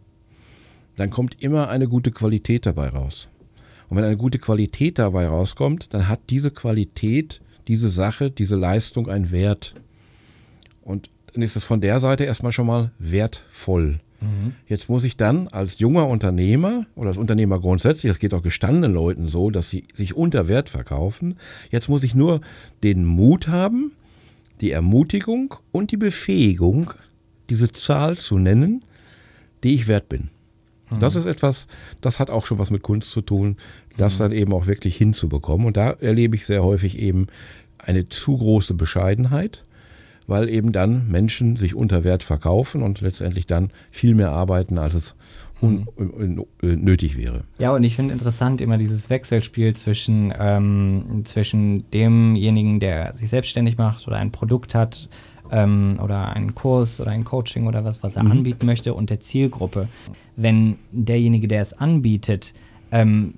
dann 0.96 1.10
kommt 1.10 1.42
immer 1.42 1.68
eine 1.68 1.88
gute 1.88 2.10
Qualität 2.10 2.66
dabei 2.66 2.88
raus. 2.88 3.28
Und 3.88 3.96
wenn 3.96 4.04
eine 4.04 4.16
gute 4.16 4.38
Qualität 4.38 4.98
dabei 4.98 5.26
rauskommt, 5.26 5.92
dann 5.94 6.08
hat 6.08 6.20
diese 6.30 6.50
Qualität, 6.50 7.40
diese 7.68 7.90
Sache, 7.90 8.30
diese 8.30 8.56
Leistung 8.56 9.08
einen 9.08 9.30
Wert. 9.30 9.74
Und 10.82 11.10
dann 11.32 11.42
ist 11.42 11.56
es 11.56 11.64
von 11.64 11.80
der 11.80 12.00
Seite 12.00 12.24
erstmal 12.24 12.52
schon 12.52 12.66
mal 12.66 12.92
wertvoll. 12.98 14.00
Jetzt 14.66 14.88
muss 14.88 15.04
ich 15.04 15.16
dann 15.16 15.48
als 15.48 15.78
junger 15.78 16.08
Unternehmer 16.08 16.86
oder 16.94 17.08
als 17.08 17.18
Unternehmer 17.18 17.60
grundsätzlich, 17.60 18.10
das 18.10 18.18
geht 18.18 18.32
auch 18.32 18.42
gestandenen 18.42 18.94
Leuten 18.94 19.28
so, 19.28 19.50
dass 19.50 19.68
sie 19.68 19.84
sich 19.92 20.16
unter 20.16 20.48
Wert 20.48 20.68
verkaufen, 20.70 21.36
jetzt 21.70 21.88
muss 21.88 22.04
ich 22.04 22.14
nur 22.14 22.40
den 22.82 23.04
Mut 23.04 23.48
haben, 23.48 23.92
die 24.60 24.70
Ermutigung 24.70 25.54
und 25.72 25.90
die 25.90 25.96
Befähigung, 25.96 26.92
diese 27.50 27.70
Zahl 27.72 28.16
zu 28.16 28.38
nennen, 28.38 28.84
die 29.62 29.74
ich 29.74 29.88
wert 29.88 30.08
bin. 30.08 30.30
Das 31.00 31.16
ist 31.16 31.26
etwas, 31.26 31.66
das 32.00 32.20
hat 32.20 32.30
auch 32.30 32.46
schon 32.46 32.58
was 32.58 32.70
mit 32.70 32.82
Kunst 32.82 33.10
zu 33.10 33.20
tun, 33.20 33.56
das 33.96 34.18
dann 34.18 34.32
eben 34.32 34.52
auch 34.52 34.66
wirklich 34.66 34.96
hinzubekommen. 34.96 35.66
Und 35.66 35.76
da 35.76 35.90
erlebe 35.90 36.36
ich 36.36 36.46
sehr 36.46 36.64
häufig 36.64 36.98
eben 36.98 37.26
eine 37.78 38.08
zu 38.08 38.36
große 38.36 38.74
Bescheidenheit 38.74 39.64
weil 40.26 40.48
eben 40.48 40.72
dann 40.72 41.10
Menschen 41.10 41.56
sich 41.56 41.74
unter 41.74 42.02
Wert 42.02 42.22
verkaufen 42.22 42.82
und 42.82 43.02
letztendlich 43.02 43.44
dann 43.44 43.68
viel 43.90 44.14
mehr 44.14 44.30
arbeiten, 44.30 44.78
als 44.78 44.94
es 44.94 45.14
Mhm. 45.60 46.44
äh, 46.62 46.66
nötig 46.66 47.16
wäre. 47.16 47.44
Ja, 47.58 47.72
und 47.72 47.84
ich 47.84 47.96
finde 47.96 48.12
interessant 48.12 48.60
immer 48.60 48.76
dieses 48.76 49.08
Wechselspiel 49.10 49.74
zwischen, 49.74 50.32
ähm, 50.38 51.22
zwischen 51.24 51.88
demjenigen, 51.90 52.80
der 52.80 53.14
sich 53.14 53.30
selbstständig 53.30 53.78
macht 53.78 54.06
oder 54.06 54.16
ein 54.16 54.30
Produkt 54.30 54.74
hat 54.74 55.08
ähm, 55.50 55.94
oder 56.02 56.34
einen 56.34 56.54
Kurs 56.54 57.00
oder 57.00 57.10
ein 57.10 57.24
Coaching 57.24 57.66
oder 57.66 57.84
was, 57.84 58.02
was 58.02 58.16
er 58.16 58.24
Mhm. 58.24 58.30
anbieten 58.32 58.66
möchte 58.66 58.94
und 58.94 59.10
der 59.10 59.20
Zielgruppe. 59.20 59.88
Wenn 60.36 60.76
derjenige, 60.92 61.48
der 61.48 61.60
es 61.62 61.72
anbietet, 61.74 62.54
ähm, 62.90 63.34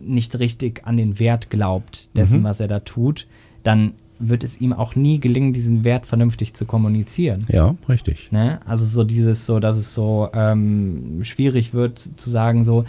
nicht 0.00 0.38
richtig 0.38 0.86
an 0.86 0.96
den 0.96 1.18
Wert 1.18 1.50
glaubt 1.50 2.08
dessen, 2.16 2.40
Mhm. 2.40 2.44
was 2.44 2.60
er 2.60 2.68
da 2.68 2.80
tut, 2.80 3.26
dann 3.62 3.92
wird 4.20 4.42
es 4.42 4.60
ihm 4.60 4.72
auch 4.72 4.96
nie 4.96 5.20
gelingen, 5.20 5.52
diesen 5.52 5.84
Wert 5.84 6.04
vernünftig 6.06 6.52
zu 6.54 6.64
kommunizieren. 6.66 7.44
Ja, 7.48 7.76
richtig. 7.88 8.32
Ne? 8.32 8.58
Also 8.66 8.84
so 8.84 9.04
dieses 9.04 9.46
so, 9.46 9.60
dass 9.60 9.76
es 9.76 9.94
so 9.94 10.28
ähm, 10.32 11.20
schwierig 11.22 11.72
wird 11.72 11.98
zu 12.00 12.28
sagen 12.30 12.64
so, 12.64 12.84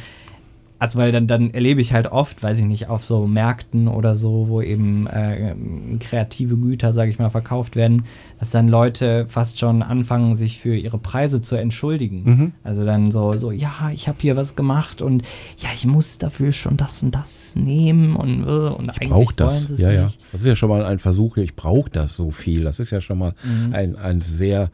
also 0.80 0.98
weil 0.98 1.12
dann, 1.12 1.28
dann 1.28 1.52
erlebe 1.54 1.82
ich 1.82 1.94
halt 1.94 2.08
oft, 2.08 2.42
weiß 2.42 2.60
ich 2.62 2.66
nicht, 2.66 2.88
auf 2.88 3.04
so 3.04 3.28
Märkten 3.28 3.88
oder 3.88 4.16
so, 4.16 4.48
wo 4.48 4.62
eben 4.62 5.08
äh, 5.08 5.54
kreative 6.00 6.58
Güter, 6.58 6.94
sage 6.94 7.12
ich 7.12 7.20
mal, 7.20 7.30
verkauft 7.30 7.76
werden, 7.76 8.04
dass 8.40 8.52
dann 8.52 8.68
Leute 8.70 9.26
fast 9.28 9.60
schon 9.60 9.84
anfangen, 9.84 10.36
sich 10.36 10.58
für 10.60 10.76
ihre 10.76 10.98
Preise 10.98 11.42
zu 11.42 11.56
entschuldigen. 11.58 12.24
Mhm. 12.24 12.52
Also 12.64 12.86
dann 12.86 13.12
so, 13.12 13.36
so 13.36 13.52
ja, 13.52 13.92
ich 13.94 14.08
habe 14.08 14.18
hier 14.22 14.36
was 14.36 14.56
gemacht 14.56 15.02
und 15.02 15.24
ja, 15.58 15.70
ich 15.76 15.86
muss 15.86 16.18
dafür 16.18 16.52
schon 16.54 16.78
das 16.78 17.04
und 17.04 17.14
das 17.14 17.56
nehmen 17.56 18.16
und, 18.16 18.44
äh, 18.44 18.50
und 18.50 18.86
Ich 18.86 19.02
eigentlich 19.02 19.10
brauche 19.10 19.26
wollen 19.26 19.36
das. 19.36 19.66
sie 19.68 19.74
es 19.74 19.82
Ja, 19.82 19.92
ja. 19.92 20.04
nicht. 20.06 20.20
Das 20.32 20.42
ist 20.42 20.48
ja 20.48 20.56
schon 20.56 20.70
mal 20.70 20.86
ein 20.86 21.00
Versuch, 21.00 21.38
ich 21.38 21.56
brauche 21.56 21.90
das 21.90 22.16
so 22.16 22.32
viel. 22.32 22.64
Das 22.64 22.80
ist 22.80 22.92
ja 22.92 23.02
schon 23.02 23.18
mal 23.18 23.34
Mhm. 23.44 23.74
ein, 23.74 23.96
ein 23.98 24.22
sehr, 24.22 24.70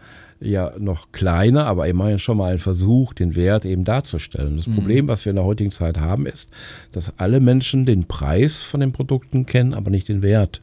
ja, 0.46 0.74
noch 0.78 1.12
kleiner, 1.12 1.66
aber 1.66 1.88
immerhin 1.88 2.20
schon 2.20 2.38
mal 2.38 2.54
ein 2.54 2.60
Versuch, 2.60 3.14
den 3.14 3.36
Wert 3.36 3.66
eben 3.66 3.84
darzustellen. 3.84 4.58
Das 4.58 4.68
Problem, 4.70 5.08
was 5.08 5.26
wir 5.26 5.32
in 5.32 5.38
der 5.38 5.46
heutigen 5.46 5.72
Zeit 5.72 6.00
haben, 6.00 6.26
ist, 6.26 6.52
dass 6.92 7.18
alle 7.18 7.40
Menschen 7.40 7.86
den 7.86 8.06
Preis 8.06 8.62
von 8.62 8.80
den 8.80 8.92
Produkten 8.92 9.46
kennen, 9.46 9.74
aber 9.74 9.90
nicht 9.90 10.08
den 10.08 10.22
Wert. 10.22 10.62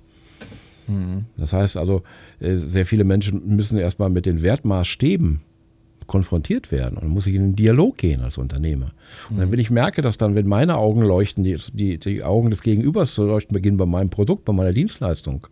Das 1.36 1.52
heißt 1.52 1.76
also, 1.76 2.02
äh, 2.40 2.56
sehr 2.56 2.86
viele 2.86 3.04
Menschen 3.04 3.56
müssen 3.56 3.78
erstmal 3.78 4.10
mit 4.10 4.26
den 4.26 4.42
Wertmaßstäben 4.42 5.40
konfrontiert 6.06 6.72
werden 6.72 6.96
und 6.96 7.04
dann 7.04 7.10
muss 7.10 7.26
ich 7.26 7.34
in 7.34 7.42
den 7.42 7.56
Dialog 7.56 7.96
gehen 7.96 8.20
als 8.20 8.36
Unternehmer. 8.36 8.90
Und 9.30 9.38
dann, 9.38 9.52
wenn 9.52 9.60
ich 9.60 9.70
merke, 9.70 10.02
dass 10.02 10.18
dann, 10.18 10.34
wenn 10.34 10.46
meine 10.46 10.76
Augen 10.76 11.02
leuchten, 11.02 11.44
die, 11.44 11.56
die, 11.72 11.98
die 11.98 12.24
Augen 12.24 12.50
des 12.50 12.62
Gegenübers 12.62 13.14
zu 13.14 13.24
leuchten 13.24 13.54
beginnen 13.54 13.76
bei 13.76 13.86
meinem 13.86 14.10
Produkt, 14.10 14.44
bei 14.44 14.52
meiner 14.52 14.72
Dienstleistung, 14.72 15.46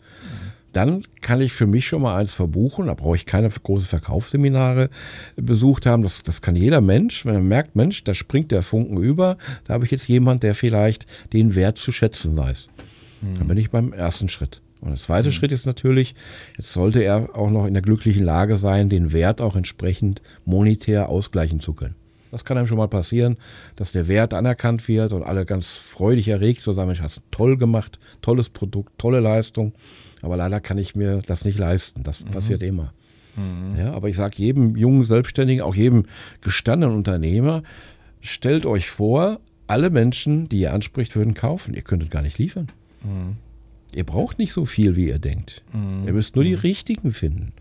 dann 0.72 1.02
kann 1.20 1.40
ich 1.40 1.52
für 1.52 1.66
mich 1.66 1.86
schon 1.86 2.02
mal 2.02 2.16
eins 2.16 2.34
verbuchen. 2.34 2.86
Da 2.86 2.94
brauche 2.94 3.16
ich 3.16 3.26
keine 3.26 3.48
großen 3.48 3.88
Verkaufsseminare 3.88 4.90
besucht 5.36 5.86
haben. 5.86 6.02
Das, 6.02 6.22
das 6.22 6.42
kann 6.42 6.56
jeder 6.56 6.80
Mensch, 6.80 7.26
wenn 7.26 7.34
er 7.34 7.40
merkt, 7.40 7.76
Mensch, 7.76 8.04
da 8.04 8.14
springt 8.14 8.50
der 8.52 8.62
Funken 8.62 8.98
über, 8.98 9.36
da 9.64 9.74
habe 9.74 9.84
ich 9.84 9.90
jetzt 9.90 10.08
jemand, 10.08 10.42
der 10.42 10.54
vielleicht 10.54 11.06
den 11.32 11.54
Wert 11.54 11.78
zu 11.78 11.92
schätzen 11.92 12.36
weiß. 12.36 12.68
Dann 13.38 13.48
bin 13.48 13.58
ich 13.58 13.70
beim 13.70 13.92
ersten 13.92 14.28
Schritt. 14.28 14.62
Und 14.80 14.90
der 14.90 14.98
zweite 14.98 15.30
Schritt 15.30 15.52
ist 15.52 15.66
natürlich, 15.66 16.14
jetzt 16.56 16.72
sollte 16.72 17.02
er 17.02 17.36
auch 17.36 17.50
noch 17.50 17.66
in 17.66 17.74
der 17.74 17.82
glücklichen 17.82 18.24
Lage 18.24 18.56
sein, 18.56 18.88
den 18.88 19.12
Wert 19.12 19.42
auch 19.42 19.56
entsprechend 19.56 20.22
monetär 20.46 21.10
ausgleichen 21.10 21.60
zu 21.60 21.74
können. 21.74 21.96
Das 22.30 22.44
kann 22.44 22.56
einem 22.56 22.66
schon 22.66 22.78
mal 22.78 22.88
passieren, 22.88 23.36
dass 23.76 23.92
der 23.92 24.08
Wert 24.08 24.34
anerkannt 24.34 24.86
wird 24.88 25.12
und 25.12 25.22
alle 25.22 25.44
ganz 25.44 25.72
freudig 25.72 26.28
erregt, 26.28 26.62
so 26.62 26.72
sagen, 26.72 26.88
Mensch, 26.88 27.02
hast 27.02 27.16
du 27.18 27.20
toll 27.30 27.56
gemacht, 27.56 27.98
tolles 28.22 28.50
Produkt, 28.50 28.98
tolle 28.98 29.20
Leistung. 29.20 29.72
Aber 30.22 30.36
leider 30.36 30.60
kann 30.60 30.78
ich 30.78 30.94
mir 30.94 31.22
das 31.26 31.44
nicht 31.44 31.58
leisten. 31.58 32.02
Das 32.02 32.22
passiert 32.24 32.62
immer. 32.62 32.92
Ja, 33.78 33.94
aber 33.94 34.08
ich 34.08 34.16
sage 34.16 34.34
jedem 34.36 34.76
jungen 34.76 35.04
Selbstständigen, 35.04 35.62
auch 35.62 35.74
jedem 35.74 36.04
gestandenen 36.40 36.96
Unternehmer, 36.96 37.62
stellt 38.20 38.66
euch 38.66 38.90
vor, 38.90 39.40
alle 39.66 39.88
Menschen, 39.90 40.48
die 40.48 40.60
ihr 40.60 40.74
anspricht, 40.74 41.16
würden 41.16 41.32
kaufen. 41.32 41.74
Ihr 41.74 41.82
könntet 41.82 42.10
gar 42.10 42.22
nicht 42.22 42.38
liefern. 42.38 42.66
Ihr 43.94 44.04
braucht 44.04 44.38
nicht 44.38 44.52
so 44.52 44.64
viel, 44.64 44.96
wie 44.96 45.08
ihr 45.08 45.18
denkt. 45.20 45.62
Ihr 46.06 46.12
müsst 46.12 46.34
nur 46.34 46.44
die 46.44 46.54
richtigen 46.54 47.12
finden. 47.12 47.52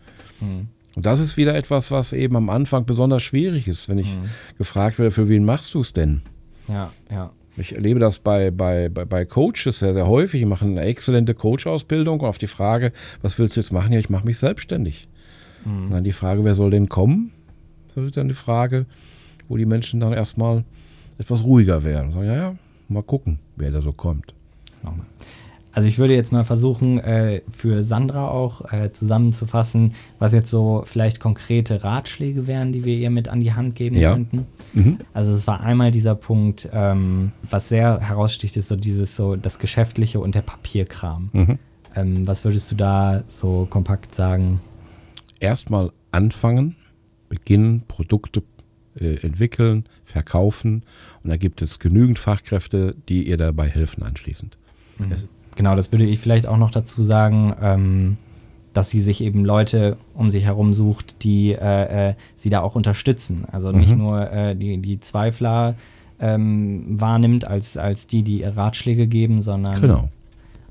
Und 0.99 1.05
das 1.05 1.21
ist 1.21 1.37
wieder 1.37 1.55
etwas, 1.55 1.91
was 1.91 2.11
eben 2.11 2.35
am 2.35 2.49
Anfang 2.49 2.85
besonders 2.85 3.23
schwierig 3.23 3.69
ist, 3.69 3.87
wenn 3.87 3.99
ich 3.99 4.17
gefragt 4.57 4.99
werde, 4.99 5.12
für 5.12 5.29
wen 5.29 5.45
machst 5.45 5.73
du 5.73 5.79
es 5.79 5.93
denn? 5.93 6.23
Ja, 6.67 6.91
ja. 7.09 7.31
Ich 7.55 7.73
erlebe 7.73 8.01
das 8.01 8.19
bei, 8.19 8.51
bei, 8.51 8.89
bei, 8.89 9.23
Coaches 9.23 9.79
sehr, 9.79 9.93
sehr 9.93 10.07
häufig. 10.07 10.41
Die 10.41 10.45
machen 10.45 10.71
eine 10.71 10.81
exzellente 10.81 11.33
Coach-Ausbildung 11.35 12.19
und 12.19 12.27
auf 12.27 12.38
die 12.38 12.47
Frage, 12.47 12.91
was 13.21 13.39
willst 13.39 13.55
du 13.55 13.62
jetzt 13.62 13.71
machen? 13.71 13.93
Ja, 13.93 13.99
ich 13.99 14.09
mache 14.09 14.25
mich 14.25 14.39
selbstständig. 14.39 15.07
Und 15.63 15.91
dann 15.91 16.03
die 16.03 16.12
Frage, 16.12 16.43
wer 16.43 16.53
soll 16.53 16.71
denn 16.71 16.89
kommen? 16.89 17.31
Das 17.95 18.03
ist 18.03 18.17
dann 18.17 18.27
die 18.27 18.33
Frage, 18.33 18.85
wo 19.47 19.55
die 19.55 19.65
Menschen 19.65 20.01
dann 20.01 20.12
erstmal 20.12 20.65
etwas 21.17 21.45
ruhiger 21.45 21.85
werden. 21.85 22.07
Und 22.07 22.12
sagen, 22.12 22.27
ja, 22.27 22.35
ja, 22.35 22.55
mal 22.89 23.03
gucken, 23.03 23.39
wer 23.55 23.71
da 23.71 23.81
so 23.81 23.93
kommt. 23.93 24.33
Nochmal. 24.83 25.05
Also 25.79 25.87
ich 25.87 25.97
würde 25.97 26.13
jetzt 26.13 26.33
mal 26.33 26.43
versuchen, 26.43 26.99
äh, 26.99 27.41
für 27.49 27.85
Sandra 27.85 28.27
auch 28.27 28.69
äh, 28.73 28.91
zusammenzufassen, 28.91 29.93
was 30.17 30.33
jetzt 30.33 30.49
so 30.49 30.83
vielleicht 30.85 31.21
konkrete 31.21 31.85
Ratschläge 31.85 32.47
wären, 32.47 32.73
die 32.73 32.83
wir 32.83 32.97
ihr 32.97 33.09
mit 33.09 33.29
an 33.29 33.39
die 33.39 33.53
Hand 33.53 33.75
geben 33.75 33.95
Ja. 33.95 34.11
könnten. 34.11 34.45
Mhm. 34.73 34.97
Also 35.13 35.31
es 35.31 35.47
war 35.47 35.61
einmal 35.61 35.91
dieser 35.91 36.15
Punkt, 36.15 36.67
ähm, 36.73 37.31
was 37.49 37.69
sehr 37.69 38.01
heraussticht, 38.01 38.57
ist 38.57 38.67
so 38.67 38.75
dieses 38.75 39.15
so 39.15 39.37
das 39.37 39.57
Geschäftliche 39.57 40.19
und 40.19 40.35
der 40.35 40.41
Papierkram. 40.41 41.29
Mhm. 41.31 41.59
Ähm, 41.95 42.27
was 42.27 42.43
würdest 42.43 42.69
du 42.73 42.75
da 42.75 43.23
so 43.29 43.65
kompakt 43.69 44.13
sagen? 44.13 44.59
Erstmal 45.39 45.93
anfangen, 46.11 46.75
beginnen, 47.29 47.83
Produkte 47.87 48.43
äh, 48.99 49.13
entwickeln, 49.25 49.85
verkaufen. 50.03 50.83
Und 51.23 51.29
da 51.29 51.37
gibt 51.37 51.61
es 51.61 51.79
genügend 51.79 52.19
Fachkräfte, 52.19 52.97
die 53.07 53.29
ihr 53.29 53.37
dabei 53.37 53.69
helfen 53.69 54.03
anschließend. 54.03 54.57
Es- 55.09 55.29
Genau, 55.55 55.75
das 55.75 55.91
würde 55.91 56.05
ich 56.05 56.19
vielleicht 56.19 56.47
auch 56.47 56.57
noch 56.57 56.71
dazu 56.71 57.03
sagen, 57.03 57.53
ähm, 57.62 58.17
dass 58.73 58.89
sie 58.89 59.01
sich 59.01 59.21
eben 59.23 59.43
Leute 59.45 59.97
um 60.13 60.29
sich 60.29 60.45
herum 60.45 60.73
sucht, 60.73 61.23
die 61.23 61.51
äh, 61.53 62.09
äh, 62.09 62.13
sie 62.35 62.49
da 62.49 62.62
auch 62.62 62.75
unterstützen. 62.75 63.45
Also 63.51 63.71
nicht 63.71 63.91
Mhm. 63.93 63.97
nur 63.97 64.31
äh, 64.31 64.55
die, 64.55 64.77
die 64.77 64.99
Zweifler 64.99 65.75
ähm, 66.19 66.83
wahrnimmt 66.99 67.47
als, 67.47 67.77
als 67.77 68.07
die, 68.07 68.23
die 68.23 68.41
ihr 68.41 68.55
Ratschläge 68.55 69.07
geben, 69.07 69.39
sondern 69.41 69.81
Genau. 69.81 70.09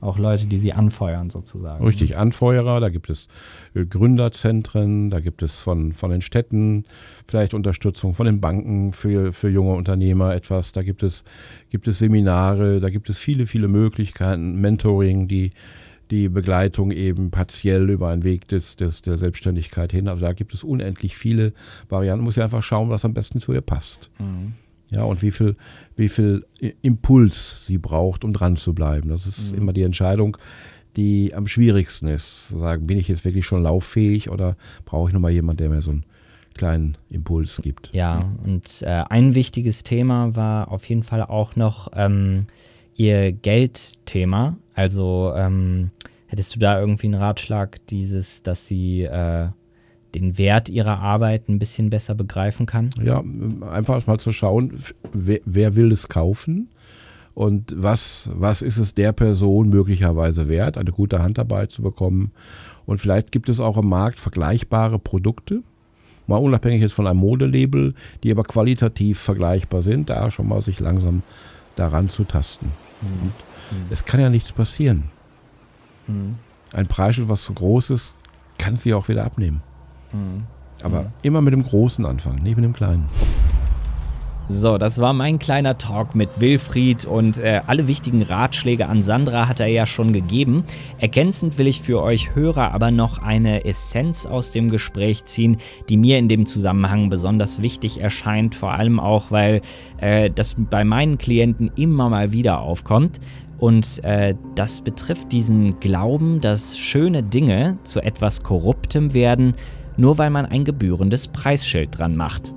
Auch 0.00 0.18
Leute, 0.18 0.46
die 0.46 0.58
sie 0.58 0.72
anfeuern 0.72 1.30
sozusagen. 1.30 1.84
Richtig, 1.84 2.16
Anfeuerer, 2.16 2.80
da 2.80 2.88
gibt 2.88 3.10
es 3.10 3.28
äh, 3.74 3.84
Gründerzentren, 3.84 5.10
da 5.10 5.20
gibt 5.20 5.42
es 5.42 5.56
von, 5.56 5.92
von 5.92 6.10
den 6.10 6.20
Städten 6.20 6.84
vielleicht 7.26 7.54
Unterstützung, 7.54 8.14
von 8.14 8.26
den 8.26 8.40
Banken 8.40 8.92
für, 8.92 9.32
für 9.32 9.48
junge 9.48 9.74
Unternehmer 9.74 10.34
etwas, 10.34 10.72
da 10.72 10.82
gibt 10.82 11.02
es, 11.02 11.24
gibt 11.70 11.88
es 11.88 11.98
Seminare, 11.98 12.80
da 12.80 12.90
gibt 12.90 13.10
es 13.10 13.18
viele, 13.18 13.46
viele 13.46 13.68
Möglichkeiten, 13.68 14.60
Mentoring, 14.60 15.28
die, 15.28 15.50
die 16.10 16.28
Begleitung 16.28 16.90
eben 16.90 17.30
partiell 17.30 17.90
über 17.90 18.08
einen 18.08 18.24
Weg 18.24 18.48
des, 18.48 18.76
des, 18.76 19.02
der 19.02 19.18
Selbstständigkeit 19.18 19.92
hin. 19.92 20.08
Also 20.08 20.24
da 20.24 20.32
gibt 20.32 20.54
es 20.54 20.64
unendlich 20.64 21.16
viele 21.16 21.52
Varianten, 21.88 22.24
muss 22.24 22.36
ja 22.36 22.44
einfach 22.44 22.62
schauen, 22.62 22.90
was 22.90 23.04
am 23.04 23.14
besten 23.14 23.40
zu 23.40 23.52
ihr 23.52 23.60
passt. 23.60 24.10
Mhm. 24.18 24.54
Ja, 24.90 25.02
und 25.02 25.22
wie 25.22 25.30
viel, 25.30 25.56
wie 25.96 26.08
viel 26.08 26.46
Impuls 26.82 27.66
sie 27.66 27.78
braucht, 27.78 28.24
um 28.24 28.32
dran 28.32 28.56
zu 28.56 28.74
bleiben. 28.74 29.10
Das 29.10 29.26
ist 29.26 29.52
immer 29.52 29.72
die 29.72 29.82
Entscheidung, 29.82 30.38
die 30.96 31.34
am 31.34 31.46
schwierigsten 31.46 32.08
ist. 32.08 32.48
Zu 32.48 32.58
sagen, 32.58 32.86
bin 32.86 32.98
ich 32.98 33.08
jetzt 33.08 33.24
wirklich 33.24 33.46
schon 33.46 33.62
lauffähig 33.62 34.30
oder 34.30 34.56
brauche 34.84 35.08
ich 35.08 35.14
nochmal 35.14 35.30
jemanden, 35.32 35.58
der 35.58 35.68
mir 35.68 35.82
so 35.82 35.90
einen 35.90 36.04
kleinen 36.54 36.96
Impuls 37.10 37.60
gibt? 37.62 37.90
Ja, 37.92 38.20
und 38.44 38.82
äh, 38.82 39.04
ein 39.08 39.34
wichtiges 39.34 39.84
Thema 39.84 40.34
war 40.34 40.70
auf 40.70 40.88
jeden 40.88 41.02
Fall 41.02 41.22
auch 41.22 41.54
noch 41.54 41.88
ähm, 41.94 42.46
ihr 42.94 43.32
Geldthema. 43.32 44.56
Also 44.74 45.32
ähm, 45.36 45.90
hättest 46.26 46.56
du 46.56 46.58
da 46.58 46.80
irgendwie 46.80 47.06
einen 47.06 47.14
Ratschlag, 47.14 47.86
dieses, 47.86 48.42
dass 48.42 48.66
sie 48.66 49.02
äh, 49.02 49.48
den 50.14 50.38
Wert 50.38 50.68
ihrer 50.68 50.98
Arbeit 50.98 51.48
ein 51.48 51.58
bisschen 51.58 51.90
besser 51.90 52.14
begreifen 52.14 52.66
kann? 52.66 52.90
Ja, 53.02 53.22
einfach 53.70 54.06
mal 54.06 54.18
zu 54.18 54.32
schauen, 54.32 54.78
wer, 55.12 55.40
wer 55.44 55.76
will 55.76 55.92
es 55.92 56.08
kaufen 56.08 56.68
und 57.34 57.72
was, 57.76 58.30
was 58.32 58.62
ist 58.62 58.78
es 58.78 58.94
der 58.94 59.12
Person 59.12 59.68
möglicherweise 59.68 60.48
wert, 60.48 60.78
eine 60.78 60.90
gute 60.90 61.22
Handarbeit 61.22 61.70
zu 61.70 61.82
bekommen. 61.82 62.32
Und 62.86 62.98
vielleicht 62.98 63.32
gibt 63.32 63.48
es 63.48 63.60
auch 63.60 63.76
im 63.76 63.88
Markt 63.88 64.18
vergleichbare 64.18 64.98
Produkte, 64.98 65.62
mal 66.26 66.38
unabhängig 66.38 66.80
jetzt 66.80 66.94
von 66.94 67.06
einem 67.06 67.20
Modelabel, 67.20 67.94
die 68.22 68.30
aber 68.30 68.44
qualitativ 68.44 69.18
vergleichbar 69.18 69.82
sind, 69.82 70.10
da 70.10 70.30
schon 70.30 70.48
mal 70.48 70.62
sich 70.62 70.80
langsam 70.80 71.22
daran 71.76 72.08
zu 72.08 72.24
tasten. 72.24 72.72
Und 73.02 73.32
es 73.90 74.04
kann 74.04 74.20
ja 74.20 74.30
nichts 74.30 74.52
passieren. 74.52 75.04
Ein 76.72 76.86
Preisschild, 76.86 77.28
was 77.28 77.44
zu 77.44 77.52
groß 77.52 77.90
ist, 77.90 78.16
kann 78.56 78.76
sie 78.76 78.94
auch 78.94 79.08
wieder 79.08 79.24
abnehmen. 79.24 79.62
Aber 80.82 81.12
immer 81.22 81.40
mit 81.40 81.52
dem 81.52 81.64
Großen 81.64 82.06
anfangen, 82.06 82.42
nicht 82.42 82.56
mit 82.56 82.64
dem 82.64 82.72
Kleinen. 82.72 83.08
So, 84.50 84.78
das 84.78 84.98
war 84.98 85.12
mein 85.12 85.38
kleiner 85.38 85.76
Talk 85.76 86.14
mit 86.14 86.40
Wilfried 86.40 87.04
und 87.04 87.36
äh, 87.36 87.60
alle 87.66 87.86
wichtigen 87.86 88.22
Ratschläge 88.22 88.88
an 88.88 89.02
Sandra 89.02 89.46
hat 89.46 89.60
er 89.60 89.66
ja 89.66 89.84
schon 89.84 90.14
gegeben. 90.14 90.64
Ergänzend 90.96 91.58
will 91.58 91.66
ich 91.66 91.82
für 91.82 92.00
euch 92.00 92.34
Hörer 92.34 92.72
aber 92.72 92.90
noch 92.90 93.18
eine 93.18 93.66
Essenz 93.66 94.24
aus 94.24 94.50
dem 94.50 94.70
Gespräch 94.70 95.26
ziehen, 95.26 95.58
die 95.90 95.98
mir 95.98 96.16
in 96.16 96.30
dem 96.30 96.46
Zusammenhang 96.46 97.10
besonders 97.10 97.60
wichtig 97.60 98.00
erscheint, 98.00 98.54
vor 98.54 98.72
allem 98.72 99.00
auch, 99.00 99.30
weil 99.30 99.60
äh, 99.98 100.30
das 100.30 100.56
bei 100.56 100.82
meinen 100.82 101.18
Klienten 101.18 101.70
immer 101.76 102.08
mal 102.08 102.32
wieder 102.32 102.60
aufkommt. 102.60 103.20
Und 103.58 104.02
äh, 104.02 104.34
das 104.54 104.80
betrifft 104.80 105.30
diesen 105.30 105.78
Glauben, 105.78 106.40
dass 106.40 106.78
schöne 106.78 107.22
Dinge 107.22 107.76
zu 107.84 108.00
etwas 108.00 108.42
Korruptem 108.44 109.12
werden, 109.12 109.54
nur 109.98 110.16
weil 110.16 110.30
man 110.30 110.46
ein 110.46 110.64
gebührendes 110.64 111.28
Preisschild 111.28 111.98
dran 111.98 112.16
macht. 112.16 112.54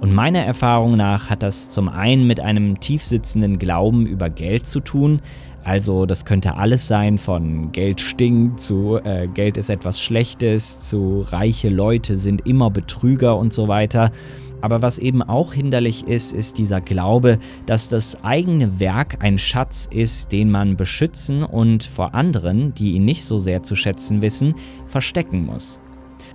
Und 0.00 0.14
meiner 0.14 0.44
Erfahrung 0.44 0.96
nach 0.96 1.28
hat 1.28 1.42
das 1.42 1.68
zum 1.70 1.88
einen 1.88 2.26
mit 2.26 2.40
einem 2.40 2.80
tiefsitzenden 2.80 3.58
Glauben 3.58 4.06
über 4.06 4.30
Geld 4.30 4.66
zu 4.66 4.80
tun. 4.80 5.20
Also 5.64 6.06
das 6.06 6.24
könnte 6.24 6.54
alles 6.54 6.86
sein 6.86 7.18
von 7.18 7.72
Geld 7.72 8.00
stinkt 8.00 8.60
zu 8.60 9.00
äh, 9.02 9.26
Geld 9.26 9.56
ist 9.56 9.68
etwas 9.68 10.00
Schlechtes 10.00 10.78
zu 10.88 11.22
reiche 11.22 11.70
Leute 11.70 12.16
sind 12.16 12.46
immer 12.46 12.70
Betrüger 12.70 13.36
und 13.36 13.52
so 13.52 13.66
weiter. 13.66 14.12
Aber 14.60 14.80
was 14.80 14.98
eben 14.98 15.22
auch 15.22 15.52
hinderlich 15.52 16.06
ist, 16.06 16.32
ist 16.32 16.58
dieser 16.58 16.80
Glaube, 16.80 17.38
dass 17.66 17.88
das 17.88 18.22
eigene 18.24 18.80
Werk 18.80 19.18
ein 19.20 19.38
Schatz 19.38 19.88
ist, 19.90 20.32
den 20.32 20.50
man 20.50 20.76
beschützen 20.76 21.42
und 21.42 21.84
vor 21.84 22.14
anderen, 22.14 22.72
die 22.74 22.92
ihn 22.92 23.04
nicht 23.04 23.24
so 23.24 23.36
sehr 23.38 23.62
zu 23.62 23.74
schätzen 23.74 24.22
wissen, 24.22 24.54
verstecken 24.86 25.44
muss. 25.46 25.80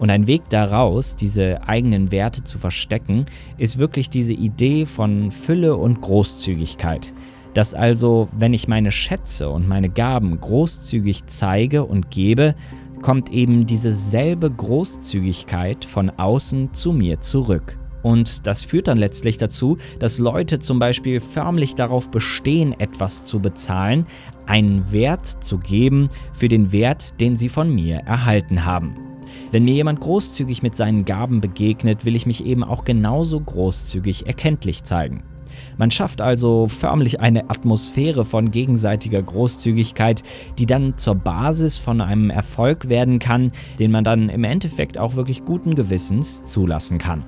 Und 0.02 0.10
ein 0.10 0.26
Weg 0.26 0.50
daraus, 0.50 1.16
diese 1.16 1.62
eigenen 1.68 2.12
Werte 2.12 2.44
zu 2.44 2.58
verstecken, 2.58 3.28
ist 3.60 3.78
wirklich 3.78 4.10
diese 4.10 4.34
Idee 4.34 4.88
von 4.88 5.30
Fülle 5.30 5.78
und 5.78 6.02
Großzügigkeit. 6.02 7.14
Dass 7.54 7.76
also, 7.76 8.28
wenn 8.36 8.52
ich 8.52 8.68
meine 8.68 8.90
Schätze 8.90 9.50
und 9.50 9.68
meine 9.68 9.90
Gaben 9.90 10.42
großzügig 10.42 11.28
zeige 11.28 11.86
und 11.86 12.10
gebe, 12.10 12.56
kommt 13.04 13.30
eben 13.30 13.68
diese 13.68 13.92
selbe 13.92 14.50
Großzügigkeit 14.50 15.86
von 15.86 16.10
außen 16.10 16.74
zu 16.74 16.94
mir 16.94 17.22
zurück. 17.22 17.78
Und 18.02 18.48
das 18.48 18.64
führt 18.64 18.88
dann 18.88 18.98
letztlich 18.98 19.38
dazu, 19.38 19.78
dass 20.00 20.18
Leute 20.18 20.58
zum 20.58 20.80
Beispiel 20.80 21.20
förmlich 21.20 21.76
darauf 21.76 22.10
bestehen, 22.10 22.74
etwas 22.80 23.24
zu 23.24 23.40
bezahlen, 23.40 24.08
einen 24.48 24.92
Wert 24.92 25.44
zu 25.44 25.60
geben 25.60 26.10
für 26.34 26.48
den 26.48 26.72
Wert, 26.72 27.22
den 27.22 27.36
sie 27.36 27.50
von 27.50 27.72
mir 27.72 27.98
erhalten 27.98 28.66
haben. 28.66 29.11
Wenn 29.52 29.66
mir 29.66 29.74
jemand 29.74 30.00
großzügig 30.00 30.64
mit 30.64 30.76
seinen 30.76 31.06
Gaben 31.06 31.42
begegnet, 31.42 32.06
will 32.06 32.16
ich 32.16 32.26
mich 32.26 32.46
eben 32.46 32.64
auch 32.64 32.86
genauso 32.86 33.40
großzügig 33.40 34.28
erkenntlich 34.28 34.84
zeigen. 34.84 35.24
Man 35.78 35.92
schafft 35.92 36.22
also 36.22 36.68
förmlich 36.68 37.20
eine 37.20 37.50
Atmosphäre 37.50 38.26
von 38.26 38.52
gegenseitiger 38.52 39.22
Großzügigkeit, 39.22 40.24
die 40.58 40.66
dann 40.66 40.98
zur 40.98 41.16
Basis 41.16 41.80
von 41.80 42.02
einem 42.02 42.30
Erfolg 42.30 42.90
werden 42.90 43.20
kann, 43.20 43.52
den 43.80 43.92
man 43.92 44.04
dann 44.04 44.30
im 44.30 44.44
Endeffekt 44.44 44.98
auch 44.98 45.16
wirklich 45.16 45.46
guten 45.46 45.76
Gewissens 45.76 46.44
zulassen 46.44 46.98
kann. 46.98 47.26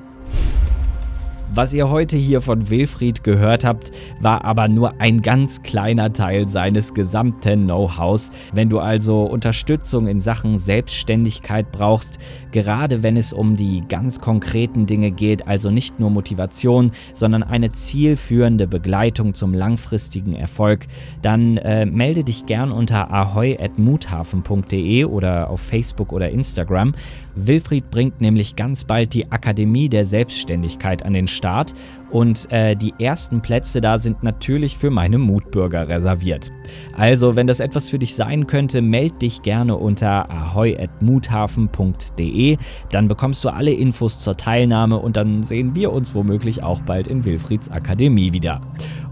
Was 1.55 1.71
ihr 1.71 1.87
heute 1.91 2.17
hier 2.17 2.41
von 2.41 2.71
Wilfried 2.71 3.23
gehört 3.23 3.63
habt, 3.63 3.91
war 4.19 4.43
aber 4.43 4.67
nur 4.67 4.99
ein 4.99 5.21
ganz 5.21 5.61
kleiner 5.61 6.11
Teil 6.11 6.47
seines 6.47 6.95
gesamten 6.95 7.65
Know-hows. 7.65 8.31
Wenn 8.53 8.71
du 8.71 8.79
also 8.79 9.21
Unterstützung 9.21 10.07
in 10.07 10.19
Sachen 10.19 10.57
Selbstständigkeit 10.57 11.71
brauchst, 11.71 12.17
gerade 12.51 13.03
wenn 13.03 13.17
es 13.17 13.33
um 13.33 13.55
die 13.55 13.83
ganz 13.87 14.19
konkreten 14.19 14.87
Dinge 14.87 15.11
geht, 15.11 15.47
also 15.47 15.69
nicht 15.69 15.99
nur 15.99 16.09
Motivation, 16.09 16.91
sondern 17.13 17.43
eine 17.43 17.69
zielführende 17.69 18.65
Begleitung 18.65 19.35
zum 19.35 19.53
langfristigen 19.53 20.33
Erfolg, 20.33 20.87
dann 21.21 21.57
äh, 21.57 21.85
melde 21.85 22.23
dich 22.23 22.47
gern 22.47 22.71
unter 22.71 23.13
ahoy.muthafen.de 23.13 25.05
oder 25.05 25.51
auf 25.51 25.61
Facebook 25.61 26.13
oder 26.13 26.31
Instagram. 26.31 26.95
Wilfried 27.35 27.89
bringt 27.89 28.21
nämlich 28.21 28.55
ganz 28.55 28.83
bald 28.83 29.11
die 29.13 29.31
Akademie 29.31 29.89
der 29.89 30.05
Selbstständigkeit 30.05 31.03
an 31.03 31.13
den 31.13 31.25
Start 31.27 31.73
und 32.11 32.51
äh, 32.51 32.75
die 32.75 32.93
ersten 32.99 33.41
Plätze 33.41 33.81
da 33.81 33.97
sind 33.97 34.21
natürlich 34.23 34.77
für 34.77 34.91
meine 34.91 35.17
Mutbürger 35.17 35.87
reserviert. 35.87 36.51
Also, 36.95 37.35
wenn 37.35 37.47
das 37.47 37.59
etwas 37.59 37.89
für 37.89 37.97
dich 37.97 38.13
sein 38.15 38.45
könnte, 38.45 38.81
melde 38.81 39.17
dich 39.17 39.41
gerne 39.41 39.75
unter 39.75 40.29
ahoy.muthafen.de. 40.29 42.57
Dann 42.91 43.07
bekommst 43.07 43.43
du 43.43 43.49
alle 43.49 43.71
Infos 43.71 44.19
zur 44.19 44.37
Teilnahme 44.37 44.99
und 44.99 45.17
dann 45.17 45.43
sehen 45.43 45.73
wir 45.75 45.91
uns 45.91 46.13
womöglich 46.13 46.61
auch 46.61 46.81
bald 46.81 47.07
in 47.07 47.25
Wilfrieds 47.25 47.69
Akademie 47.69 48.33
wieder. 48.33 48.61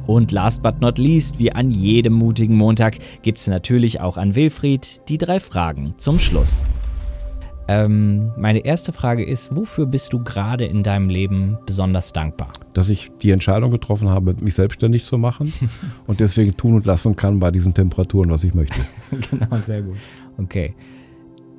Und 0.05 0.31
last 0.31 0.61
but 0.61 0.79
not 0.81 0.97
least, 0.97 1.39
wie 1.39 1.51
an 1.51 1.71
jedem 1.71 2.13
mutigen 2.13 2.55
Montag, 2.55 2.97
gibt 3.21 3.39
es 3.39 3.47
natürlich 3.47 4.01
auch 4.01 4.17
an 4.17 4.35
Wilfried 4.35 5.01
die 5.09 5.17
drei 5.17 5.39
Fragen 5.39 5.93
zum 5.97 6.19
Schluss. 6.19 6.63
Ähm, 7.73 8.33
meine 8.35 8.65
erste 8.65 8.91
Frage 8.91 9.23
ist, 9.23 9.55
wofür 9.55 9.85
bist 9.85 10.11
du 10.11 10.21
gerade 10.21 10.65
in 10.65 10.83
deinem 10.83 11.07
Leben 11.07 11.57
besonders 11.65 12.11
dankbar? 12.11 12.49
Dass 12.73 12.89
ich 12.89 13.09
die 13.21 13.31
Entscheidung 13.31 13.71
getroffen 13.71 14.09
habe, 14.09 14.35
mich 14.41 14.55
selbstständig 14.55 15.05
zu 15.05 15.17
machen 15.17 15.53
und 16.07 16.19
deswegen 16.19 16.57
tun 16.57 16.75
und 16.75 16.85
lassen 16.85 17.15
kann 17.15 17.39
bei 17.39 17.49
diesen 17.49 17.73
Temperaturen, 17.73 18.29
was 18.29 18.43
ich 18.43 18.53
möchte. 18.53 18.81
genau, 19.31 19.55
sehr 19.65 19.83
gut. 19.83 19.95
Okay. 20.37 20.75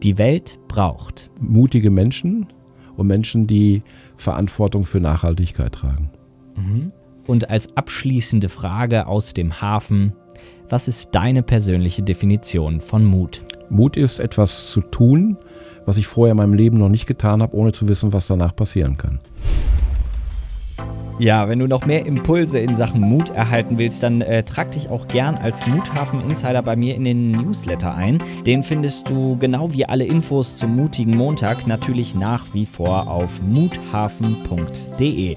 Die 0.03 0.19
Welt 0.19 0.59
braucht 0.69 1.31
mutige 1.41 1.91
Menschen 1.91 2.47
und 2.97 3.07
Menschen, 3.07 3.47
die 3.47 3.83
Verantwortung 4.15 4.85
für 4.85 5.01
Nachhaltigkeit 5.01 5.73
tragen. 5.73 6.11
Mhm. 6.57 6.93
Und 7.27 7.49
als 7.49 7.75
abschließende 7.75 8.51
Frage 8.51 9.07
aus 9.07 9.33
dem 9.33 9.63
Hafen, 9.63 10.13
was 10.69 10.89
ist 10.89 11.15
deine 11.15 11.43
persönliche 11.43 12.03
Definition 12.03 12.83
von 12.83 13.03
Mut? 13.03 13.45
Mut 13.71 13.97
ist 13.97 14.21
etwas 14.21 14.71
zu 14.71 14.83
tun, 14.83 15.39
was 15.87 15.97
ich 15.97 16.07
vorher 16.07 16.33
in 16.33 16.39
meinem 16.39 16.55
Leben 16.55 16.79
noch 16.79 16.89
nicht 16.89 17.07
getan 17.07 17.43
habe, 17.43 17.57
ohne 17.57 17.73
zu 17.73 17.89
wissen, 17.89 18.13
was 18.13 18.27
danach 18.27 18.55
passieren 18.55 18.97
kann. 18.97 19.21
Ja, 21.19 21.49
wenn 21.49 21.59
du 21.61 21.69
noch 21.69 21.87
mehr 21.87 22.05
Impulse 22.07 22.59
in 22.59 22.75
Sachen 22.75 23.01
Mut 23.01 23.31
erhalten 23.31 23.79
willst, 23.79 24.03
dann 24.03 24.23
äh, 24.23 24.43
trag 24.43 24.73
dich 24.73 24.89
auch 24.89 25.07
gern 25.07 25.37
als 25.37 25.67
Muthafen 25.67 26.21
Insider 26.23 26.63
bei 26.63 26.75
mir 26.75 26.97
in 26.97 27.05
den 27.05 27.31
Newsletter 27.31 27.95
ein. 27.95 28.23
Den 28.47 28.63
findest 28.63 29.09
du 29.09 29.37
genau 29.39 29.73
wie 29.73 29.85
alle 29.85 30.05
Infos 30.05 30.57
zum 30.57 30.75
mutigen 30.75 31.17
Montag 31.17 31.67
natürlich 31.67 32.15
nach 32.15 32.47
wie 32.55 32.67
vor 32.67 33.09
auf 33.09 33.41
muthafen.de. 33.43 35.37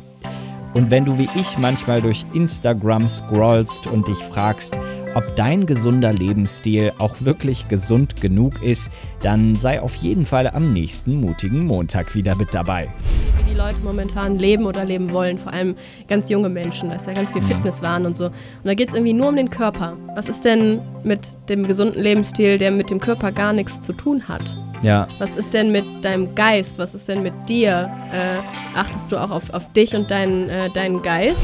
Und 0.73 0.91
wenn 0.91 1.05
du 1.05 1.17
wie 1.17 1.29
ich 1.35 1.57
manchmal 1.57 2.01
durch 2.01 2.25
Instagram 2.33 3.07
scrollst 3.07 3.87
und 3.87 4.07
dich 4.07 4.17
fragst, 4.17 4.77
ob 5.15 5.35
dein 5.35 5.65
gesunder 5.65 6.13
Lebensstil 6.13 6.91
auch 6.97 7.15
wirklich 7.21 7.67
gesund 7.69 8.21
genug 8.21 8.61
ist, 8.61 8.91
dann 9.23 9.55
sei 9.55 9.81
auf 9.81 9.95
jeden 9.95 10.25
Fall 10.25 10.47
am 10.47 10.73
nächsten 10.73 11.19
mutigen 11.21 11.65
Montag 11.65 12.13
wieder 12.15 12.35
mit 12.35 12.53
dabei. 12.53 12.89
Wie 13.37 13.51
die 13.51 13.57
Leute 13.57 13.81
momentan 13.81 14.37
leben 14.37 14.65
oder 14.65 14.85
leben 14.85 15.11
wollen, 15.11 15.37
vor 15.37 15.53
allem 15.53 15.75
ganz 16.07 16.29
junge 16.29 16.49
Menschen, 16.49 16.89
da 16.89 16.95
ist 16.95 17.07
ja 17.07 17.13
ganz 17.13 17.31
viel 17.31 17.41
mhm. 17.41 17.47
Fitnesswahn 17.47 18.05
und 18.05 18.17
so. 18.17 18.25
Und 18.25 18.33
da 18.65 18.73
geht 18.73 18.89
es 18.89 18.93
irgendwie 18.93 19.13
nur 19.13 19.29
um 19.29 19.37
den 19.37 19.49
Körper. 19.49 19.97
Was 20.15 20.27
ist 20.27 20.43
denn 20.43 20.81
mit 21.03 21.25
dem 21.49 21.65
gesunden 21.65 22.01
Lebensstil, 22.01 22.57
der 22.57 22.71
mit 22.71 22.91
dem 22.91 22.99
Körper 22.99 23.31
gar 23.31 23.53
nichts 23.53 23.81
zu 23.81 23.93
tun 23.93 24.27
hat? 24.27 24.43
Ja. 24.81 25.07
Was 25.19 25.35
ist 25.35 25.53
denn 25.53 25.71
mit 25.71 25.85
deinem 26.03 26.35
Geist? 26.35 26.77
Was 26.77 26.93
ist 26.93 27.07
denn 27.07 27.23
mit 27.23 27.33
dir? 27.47 27.89
Äh, 28.11 28.77
achtest 28.77 29.11
du 29.11 29.17
auch 29.17 29.31
auf, 29.31 29.53
auf 29.53 29.71
dich 29.71 29.95
und 29.95 30.11
deinen, 30.11 30.49
äh, 30.49 30.69
deinen 30.69 31.01
Geist? 31.01 31.41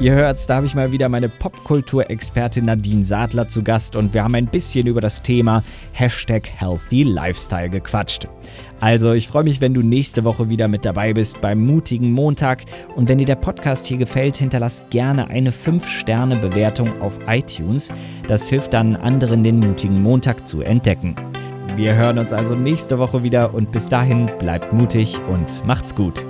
Ihr 0.00 0.12
hört's, 0.12 0.46
da 0.46 0.54
habe 0.54 0.66
ich 0.66 0.76
mal 0.76 0.92
wieder 0.92 1.08
meine 1.08 1.28
Popkulturexpertin 1.28 2.66
Nadine 2.66 3.02
Sadler 3.02 3.48
zu 3.48 3.64
Gast 3.64 3.96
und 3.96 4.14
wir 4.14 4.22
haben 4.22 4.36
ein 4.36 4.46
bisschen 4.46 4.86
über 4.86 5.00
das 5.00 5.22
Thema 5.22 5.64
Hashtag 5.92 6.48
Healthy 6.48 7.02
Lifestyle 7.02 7.68
gequatscht. 7.68 8.28
Also, 8.78 9.12
ich 9.14 9.26
freue 9.26 9.42
mich, 9.42 9.60
wenn 9.60 9.74
du 9.74 9.82
nächste 9.82 10.22
Woche 10.22 10.48
wieder 10.48 10.68
mit 10.68 10.84
dabei 10.84 11.14
bist 11.14 11.40
beim 11.40 11.66
mutigen 11.66 12.12
Montag. 12.12 12.62
Und 12.94 13.08
wenn 13.08 13.18
dir 13.18 13.26
der 13.26 13.34
Podcast 13.34 13.86
hier 13.86 13.96
gefällt, 13.96 14.36
hinterlass 14.36 14.84
gerne 14.90 15.30
eine 15.30 15.50
5-Sterne-Bewertung 15.50 17.02
auf 17.02 17.18
iTunes. 17.26 17.92
Das 18.28 18.48
hilft 18.48 18.74
dann 18.74 18.94
anderen, 18.94 19.42
den 19.42 19.58
mutigen 19.58 20.00
Montag 20.00 20.46
zu 20.46 20.60
entdecken. 20.60 21.16
Wir 21.74 21.96
hören 21.96 22.20
uns 22.20 22.32
also 22.32 22.54
nächste 22.54 22.98
Woche 22.98 23.24
wieder 23.24 23.52
und 23.52 23.72
bis 23.72 23.88
dahin 23.88 24.30
bleibt 24.38 24.72
mutig 24.72 25.18
und 25.28 25.66
macht's 25.66 25.92
gut. 25.92 26.24